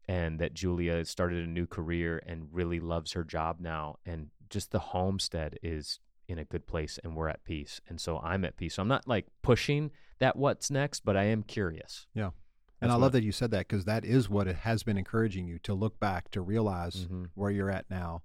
and 0.06 0.38
that 0.38 0.54
Julia 0.54 1.04
started 1.04 1.44
a 1.44 1.50
new 1.50 1.66
career 1.66 2.22
and 2.24 2.46
really 2.52 2.78
loves 2.78 3.12
her 3.12 3.24
job 3.24 3.56
now, 3.58 3.96
and 4.06 4.28
just 4.48 4.70
the 4.70 4.78
homestead 4.78 5.58
is 5.60 5.98
in 6.28 6.38
a 6.38 6.44
good 6.44 6.66
place 6.66 6.98
and 7.02 7.16
we're 7.16 7.28
at 7.28 7.42
peace, 7.42 7.80
and 7.88 8.00
so 8.00 8.18
I'm 8.18 8.44
at 8.44 8.56
peace. 8.56 8.74
So 8.74 8.82
I'm 8.82 8.88
not 8.88 9.08
like 9.08 9.26
pushing 9.42 9.90
that 10.20 10.36
what's 10.36 10.70
next, 10.70 11.04
but 11.04 11.16
I 11.16 11.24
am 11.24 11.42
curious. 11.42 12.06
Yeah. 12.14 12.30
And 12.80 12.90
That's 12.90 12.96
I 12.96 13.00
love 13.00 13.12
that 13.12 13.24
you 13.24 13.32
said 13.32 13.50
that 13.50 13.66
because 13.66 13.86
that 13.86 14.04
is 14.04 14.28
what 14.28 14.46
it 14.46 14.56
has 14.56 14.82
been 14.84 14.98
encouraging 14.98 15.48
you 15.48 15.58
to 15.60 15.74
look 15.74 15.98
back 15.98 16.30
to 16.32 16.40
realize 16.40 17.06
Mhm. 17.06 17.30
where 17.34 17.50
you're 17.50 17.70
at 17.70 17.90
now 17.90 18.22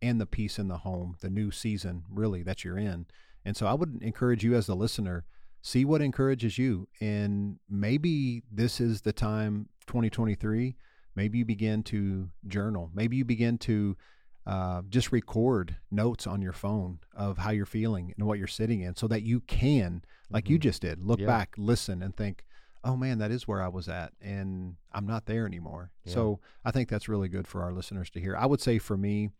and 0.00 0.20
the 0.20 0.26
peace 0.26 0.58
in 0.58 0.66
the 0.66 0.78
home, 0.78 1.16
the 1.20 1.30
new 1.30 1.50
season 1.52 2.04
really 2.10 2.42
that 2.42 2.64
you're 2.64 2.78
in. 2.78 3.06
And 3.44 3.56
so 3.56 3.66
I 3.66 3.74
would 3.74 4.02
encourage 4.02 4.42
you 4.42 4.54
as 4.56 4.66
the 4.66 4.74
listener, 4.74 5.24
see 5.60 5.84
what 5.84 6.00
encourages 6.02 6.58
you. 6.58 6.88
And 7.00 7.58
maybe 7.68 8.42
this 8.50 8.80
is 8.80 9.02
the 9.02 9.12
time 9.12 9.68
2023, 9.86 10.76
maybe 11.14 11.38
you 11.38 11.44
begin 11.44 11.82
to 11.84 12.30
journal. 12.48 12.90
Maybe 12.94 13.16
you 13.16 13.24
begin 13.24 13.58
to 13.58 13.96
uh, 14.46 14.82
just 14.88 15.12
record 15.12 15.76
notes 15.90 16.26
on 16.26 16.42
your 16.42 16.52
phone 16.52 16.98
of 17.14 17.38
how 17.38 17.50
you're 17.50 17.64
feeling 17.66 18.12
and 18.16 18.26
what 18.26 18.38
you're 18.38 18.46
sitting 18.48 18.80
in 18.80 18.96
so 18.96 19.06
that 19.08 19.22
you 19.22 19.40
can, 19.40 20.02
like 20.30 20.48
you 20.50 20.58
Mhm. 20.58 20.62
just 20.62 20.82
did, 20.82 21.00
look 21.00 21.20
Yeah. 21.20 21.26
back, 21.26 21.54
listen, 21.56 22.02
and 22.02 22.16
think, 22.16 22.44
oh 22.84 22.96
man, 22.96 23.18
that 23.18 23.30
is 23.30 23.46
where 23.46 23.62
I 23.62 23.68
was 23.68 23.88
at, 23.88 24.12
and 24.20 24.74
I'm 24.90 25.06
not 25.06 25.26
there 25.26 25.46
anymore. 25.46 25.92
Yeah. 26.04 26.14
So 26.14 26.40
I 26.64 26.72
think 26.72 26.88
that's 26.88 27.08
really 27.08 27.28
good 27.28 27.46
for 27.46 27.62
our 27.62 27.72
listeners 27.72 28.10
to 28.10 28.20
hear. 28.20 28.36
I 28.36 28.46
would 28.46 28.60
say 28.60 28.78
for 28.78 28.96
me, 28.96 29.30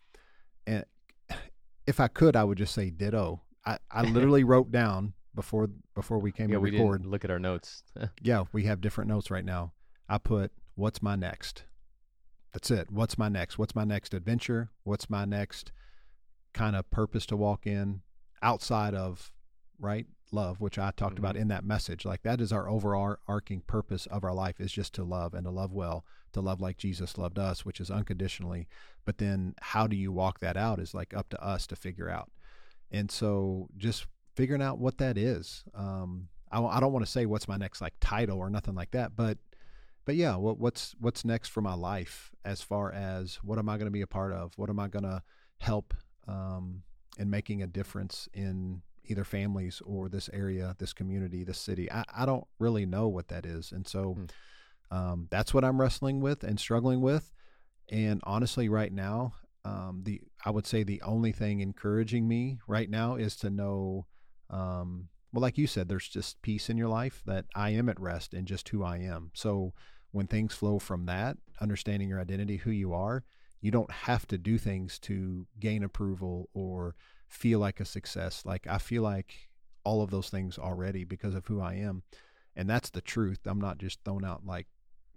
and 0.66 0.84
if 1.86 1.98
I 1.98 2.06
could, 2.08 2.36
I 2.36 2.44
would 2.44 2.58
just 2.58 2.72
say 2.74 2.90
ditto. 2.90 3.42
I, 3.66 3.78
I 3.90 4.02
literally 4.02 4.44
wrote 4.44 4.70
down 4.70 5.14
before 5.34 5.68
before 5.94 6.18
we 6.18 6.30
came 6.30 6.50
Yeah, 6.50 6.56
to 6.56 6.60
we 6.60 6.70
record. 6.70 7.04
look 7.06 7.24
at 7.24 7.30
our 7.30 7.38
notes. 7.40 7.82
Yeah, 8.22 8.44
we 8.52 8.64
have 8.64 8.80
different 8.80 9.08
notes 9.08 9.30
right 9.30 9.44
now. 9.44 9.72
I 10.08 10.18
put 10.18 10.52
what's 10.76 11.02
my 11.02 11.16
next. 11.16 11.64
That's 12.52 12.70
it. 12.70 12.90
What's 12.90 13.16
my 13.16 13.28
next? 13.28 13.58
What's 13.58 13.74
my 13.74 13.84
next 13.84 14.14
adventure? 14.14 14.70
What's 14.84 15.08
my 15.08 15.24
next 15.24 15.72
kind 16.52 16.76
of 16.76 16.90
purpose 16.90 17.24
to 17.26 17.36
walk 17.36 17.66
in 17.66 18.02
outside 18.42 18.94
of 18.94 19.32
right 19.78 20.06
love, 20.32 20.60
which 20.60 20.78
I 20.78 20.90
talked 20.90 21.18
about 21.18 21.36
in 21.36 21.48
that 21.48 21.64
message. 21.64 22.04
Like 22.04 22.22
that 22.22 22.40
is 22.40 22.52
our 22.52 22.68
overarching 22.68 23.62
purpose 23.66 24.06
of 24.06 24.24
our 24.24 24.34
life 24.34 24.60
is 24.60 24.72
just 24.72 24.94
to 24.94 25.04
love 25.04 25.34
and 25.34 25.44
to 25.44 25.50
love 25.50 25.72
well, 25.72 26.04
to 26.32 26.40
love 26.40 26.60
like 26.60 26.78
Jesus 26.78 27.18
loved 27.18 27.38
us, 27.38 27.64
which 27.64 27.80
is 27.80 27.90
unconditionally. 27.90 28.68
But 29.04 29.18
then 29.18 29.54
how 29.60 29.86
do 29.86 29.96
you 29.96 30.10
walk 30.12 30.40
that 30.40 30.56
out 30.56 30.78
is 30.78 30.94
like 30.94 31.14
up 31.14 31.28
to 31.30 31.44
us 31.44 31.66
to 31.68 31.76
figure 31.76 32.08
out. 32.08 32.30
And 32.90 33.10
so 33.10 33.68
just 33.76 34.06
figuring 34.34 34.62
out 34.62 34.78
what 34.78 34.98
that 34.98 35.18
is. 35.18 35.64
Um, 35.74 36.28
I, 36.50 36.62
I 36.62 36.80
don't 36.80 36.92
want 36.92 37.04
to 37.04 37.10
say 37.10 37.26
what's 37.26 37.48
my 37.48 37.56
next 37.56 37.80
like 37.80 37.94
title 38.00 38.38
or 38.38 38.50
nothing 38.50 38.74
like 38.74 38.92
that, 38.92 39.16
but 39.16 39.38
but 40.04 40.16
yeah, 40.16 40.36
what, 40.36 40.58
what's 40.58 40.94
what's 41.00 41.24
next 41.24 41.48
for 41.48 41.60
my 41.60 41.74
life 41.74 42.30
as 42.44 42.62
far 42.62 42.92
as 42.92 43.36
what 43.42 43.58
am 43.58 43.68
I 43.68 43.76
going 43.76 43.86
to 43.86 43.90
be 43.92 44.02
a 44.02 44.06
part 44.06 44.32
of? 44.32 44.52
What 44.56 44.70
am 44.70 44.78
I 44.80 44.88
going 44.88 45.04
to 45.04 45.22
help 45.58 45.94
um, 46.28 46.82
in 47.18 47.30
making 47.30 47.62
a 47.62 47.66
difference 47.66 48.28
in 48.34 48.82
either 49.04 49.24
families 49.24 49.82
or 49.84 50.08
this 50.08 50.30
area, 50.32 50.74
this 50.78 50.92
community, 50.92 51.44
this 51.44 51.58
city? 51.58 51.90
I, 51.90 52.04
I 52.16 52.26
don't 52.26 52.46
really 52.58 52.86
know 52.86 53.08
what 53.08 53.28
that 53.28 53.46
is, 53.46 53.72
and 53.72 53.86
so 53.86 54.14
Hmm. 54.14 54.24
um, 54.96 55.28
that's 55.30 55.54
what 55.54 55.64
I'm 55.64 55.80
wrestling 55.80 56.20
with 56.20 56.44
and 56.44 56.58
struggling 56.58 57.00
with. 57.00 57.32
And 57.90 58.20
honestly, 58.24 58.68
right 58.68 58.92
now, 58.92 59.34
um, 59.64 60.02
the 60.04 60.20
I 60.44 60.50
would 60.50 60.66
say 60.66 60.82
the 60.82 61.02
only 61.02 61.32
thing 61.32 61.60
encouraging 61.60 62.26
me 62.26 62.58
right 62.66 62.90
now 62.90 63.16
is 63.16 63.36
to 63.36 63.50
know, 63.50 64.06
um, 64.50 65.08
well, 65.32 65.40
like 65.42 65.56
you 65.58 65.66
said, 65.66 65.88
there's 65.88 66.08
just 66.08 66.40
peace 66.42 66.68
in 66.68 66.76
your 66.76 66.88
life 66.88 67.22
that 67.26 67.46
I 67.54 67.70
am 67.70 67.88
at 67.88 68.00
rest 68.00 68.34
in 68.34 68.44
just 68.46 68.68
who 68.68 68.82
I 68.84 68.98
am. 68.98 69.30
So 69.34 69.72
when 70.10 70.26
things 70.26 70.54
flow 70.54 70.78
from 70.78 71.06
that, 71.06 71.38
understanding 71.60 72.08
your 72.08 72.20
identity, 72.20 72.58
who 72.58 72.70
you 72.70 72.92
are, 72.92 73.24
you 73.60 73.70
don't 73.70 73.90
have 73.90 74.26
to 74.28 74.36
do 74.38 74.58
things 74.58 74.98
to 75.00 75.46
gain 75.58 75.82
approval 75.82 76.50
or 76.52 76.94
feel 77.28 77.60
like 77.60 77.80
a 77.80 77.84
success. 77.84 78.42
Like 78.44 78.66
I 78.66 78.78
feel 78.78 79.02
like 79.02 79.48
all 79.84 80.02
of 80.02 80.10
those 80.10 80.28
things 80.28 80.58
already 80.58 81.04
because 81.04 81.34
of 81.34 81.46
who 81.46 81.60
I 81.60 81.74
am. 81.74 82.02
And 82.54 82.68
that's 82.68 82.90
the 82.90 83.00
truth. 83.00 83.40
I'm 83.46 83.60
not 83.60 83.78
just 83.78 84.00
throwing 84.04 84.24
out 84.24 84.44
like 84.44 84.66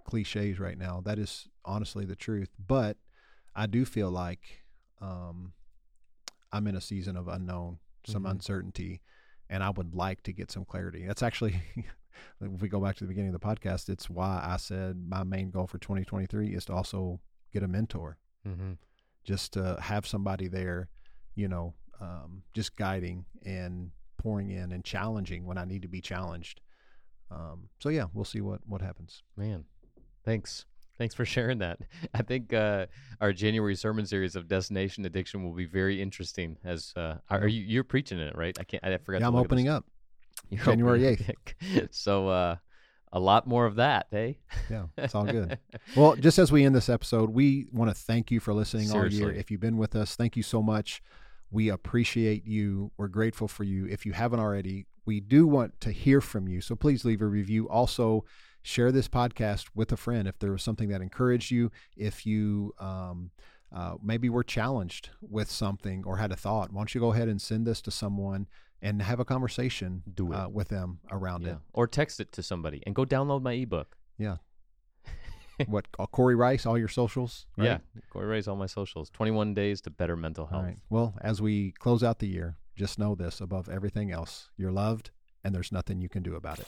cliches 0.05 0.59
right 0.59 0.77
now. 0.77 1.01
That 1.03 1.19
is 1.19 1.49
honestly 1.65 2.05
the 2.05 2.15
truth. 2.15 2.49
But 2.65 2.97
I 3.53 3.65
do 3.67 3.83
feel 3.83 4.09
like 4.11 4.63
um, 5.01 5.51
I'm 6.53 6.67
in 6.67 6.75
a 6.75 6.81
season 6.81 7.17
of 7.17 7.27
unknown, 7.27 7.79
some 8.07 8.23
Mhm. 8.23 8.31
uncertainty, 8.31 9.01
and 9.49 9.63
I 9.63 9.69
would 9.69 9.93
like 9.93 10.23
to 10.23 10.33
get 10.33 10.51
some 10.51 10.65
clarity. 10.65 11.05
That's 11.05 11.23
actually, 11.23 11.61
if 12.41 12.61
we 12.61 12.69
go 12.69 12.79
back 12.79 12.95
to 12.97 13.03
the 13.03 13.07
beginning 13.07 13.33
of 13.33 13.39
the 13.39 13.45
podcast, 13.45 13.89
it's 13.89 14.09
why 14.09 14.41
I 14.43 14.57
said 14.57 14.97
my 15.07 15.23
main 15.23 15.51
goal 15.51 15.67
for 15.67 15.77
2023 15.77 16.53
is 16.55 16.65
to 16.65 16.73
also 16.73 17.19
get 17.53 17.63
a 17.63 17.67
mentor, 17.67 18.17
mm-hmm. 18.47 18.73
just 19.23 19.53
to 19.53 19.77
have 19.81 20.05
somebody 20.05 20.47
there, 20.47 20.89
you 21.35 21.47
know, 21.47 21.73
um, 22.01 22.43
just 22.53 22.75
guiding 22.75 23.25
and 23.45 23.91
pouring 24.17 24.49
in 24.49 24.71
and 24.71 24.83
challenging 24.83 25.45
when 25.45 25.57
I 25.57 25.65
need 25.65 25.83
to 25.83 25.87
be 25.87 26.01
challenged. 26.01 26.61
Um, 27.31 27.69
so 27.79 27.89
yeah, 27.89 28.05
we'll 28.13 28.25
see 28.25 28.41
what 28.41 28.61
what 28.65 28.81
happens. 28.81 29.23
Man, 29.35 29.65
thanks. 30.23 30.65
Thanks 30.97 31.13
for 31.13 31.25
sharing 31.25 31.59
that. 31.59 31.79
I 32.13 32.21
think 32.21 32.53
uh, 32.53 32.87
our 33.21 33.33
January 33.33 33.75
sermon 33.75 34.05
series 34.05 34.35
of 34.35 34.47
Destination 34.47 35.05
Addiction 35.05 35.43
will 35.43 35.53
be 35.53 35.65
very 35.65 36.01
interesting. 36.01 36.57
As 36.63 36.93
uh, 36.95 37.15
are 37.29 37.47
you? 37.47 37.61
You're 37.61 37.83
preaching 37.83 38.19
it, 38.19 38.35
right? 38.35 38.57
I 38.59 38.63
can't. 38.63 38.83
I 38.83 38.97
forgot. 38.97 39.21
Yeah, 39.21 39.27
to 39.29 39.33
I'm 39.33 39.35
opening 39.35 39.67
up. 39.67 39.85
You're 40.49 40.63
January 40.63 41.05
eighth. 41.05 41.53
so 41.91 42.27
uh, 42.29 42.55
a 43.11 43.19
lot 43.19 43.47
more 43.47 43.65
of 43.65 43.75
that, 43.75 44.07
eh? 44.11 44.33
Yeah, 44.69 44.85
it's 44.97 45.15
all 45.15 45.25
good. 45.25 45.57
Well, 45.95 46.15
just 46.15 46.37
as 46.37 46.51
we 46.51 46.65
end 46.65 46.75
this 46.75 46.89
episode, 46.89 47.29
we 47.29 47.67
want 47.71 47.89
to 47.89 47.95
thank 47.95 48.31
you 48.31 48.39
for 48.39 48.53
listening 48.53 48.91
all 48.91 49.07
year. 49.07 49.31
If 49.31 49.49
you've 49.49 49.61
been 49.61 49.77
with 49.77 49.95
us, 49.95 50.15
thank 50.15 50.35
you 50.35 50.43
so 50.43 50.61
much. 50.61 51.01
We 51.51 51.69
appreciate 51.69 52.45
you. 52.45 52.91
We're 52.97 53.07
grateful 53.07 53.47
for 53.47 53.63
you. 53.63 53.85
If 53.85 54.05
you 54.05 54.11
haven't 54.11 54.39
already, 54.39 54.87
we 55.05 55.21
do 55.21 55.47
want 55.47 55.79
to 55.81 55.91
hear 55.91 56.19
from 56.19 56.47
you. 56.47 56.59
So 56.59 56.75
please 56.75 57.05
leave 57.05 57.21
a 57.21 57.25
review. 57.25 57.69
Also, 57.69 58.25
share 58.65 58.91
this 58.91 59.07
podcast 59.07 59.67
with 59.75 59.91
a 59.91 59.97
friend 59.97 60.27
if 60.27 60.39
there 60.39 60.51
was 60.51 60.63
something 60.63 60.89
that 60.89 60.99
encouraged 60.99 61.51
you. 61.51 61.71
If 61.95 62.25
you 62.25 62.73
um, 62.79 63.29
uh, 63.71 63.95
maybe 64.01 64.27
were 64.27 64.43
challenged 64.43 65.11
with 65.21 65.51
something 65.51 66.03
or 66.03 66.17
had 66.17 66.31
a 66.31 66.35
thought, 66.35 66.73
why 66.73 66.79
don't 66.79 66.95
you 66.95 66.99
go 66.99 67.13
ahead 67.13 67.27
and 67.27 67.39
send 67.39 67.67
this 67.67 67.79
to 67.83 67.91
someone 67.91 68.47
and 68.81 69.03
have 69.03 69.19
a 69.19 69.25
conversation 69.25 70.01
uh, 70.33 70.47
with 70.51 70.69
them 70.69 70.99
around 71.11 71.43
yeah. 71.43 71.51
it. 71.51 71.57
Or 71.73 71.85
text 71.85 72.19
it 72.19 72.31
to 72.33 72.43
somebody 72.43 72.81
and 72.87 72.95
go 72.95 73.05
download 73.05 73.43
my 73.43 73.53
ebook. 73.53 73.95
Yeah. 74.17 74.37
what, 75.67 75.85
uh, 75.99 76.07
Corey 76.07 76.35
Rice, 76.35 76.65
all 76.65 76.77
your 76.77 76.87
socials? 76.87 77.45
right? 77.57 77.65
Yeah, 77.65 77.77
Corey 78.09 78.25
Rice, 78.25 78.47
all 78.47 78.55
my 78.55 78.65
socials. 78.65 79.11
21 79.11 79.53
days 79.53 79.79
to 79.81 79.91
better 79.91 80.15
mental 80.15 80.47
health. 80.47 80.65
right. 80.65 80.77
Well, 80.89 81.13
as 81.21 81.39
we 81.39 81.71
close 81.73 82.03
out 82.03 82.17
the 82.17 82.27
year, 82.27 82.57
just 82.75 82.97
know 82.97 83.13
this 83.13 83.41
above 83.41 83.69
everything 83.69 84.11
else 84.11 84.49
you're 84.57 84.71
loved, 84.71 85.11
and 85.43 85.53
there's 85.53 85.71
nothing 85.71 86.01
you 86.01 86.09
can 86.09 86.23
do 86.23 86.35
about 86.35 86.57
it. 86.57 86.67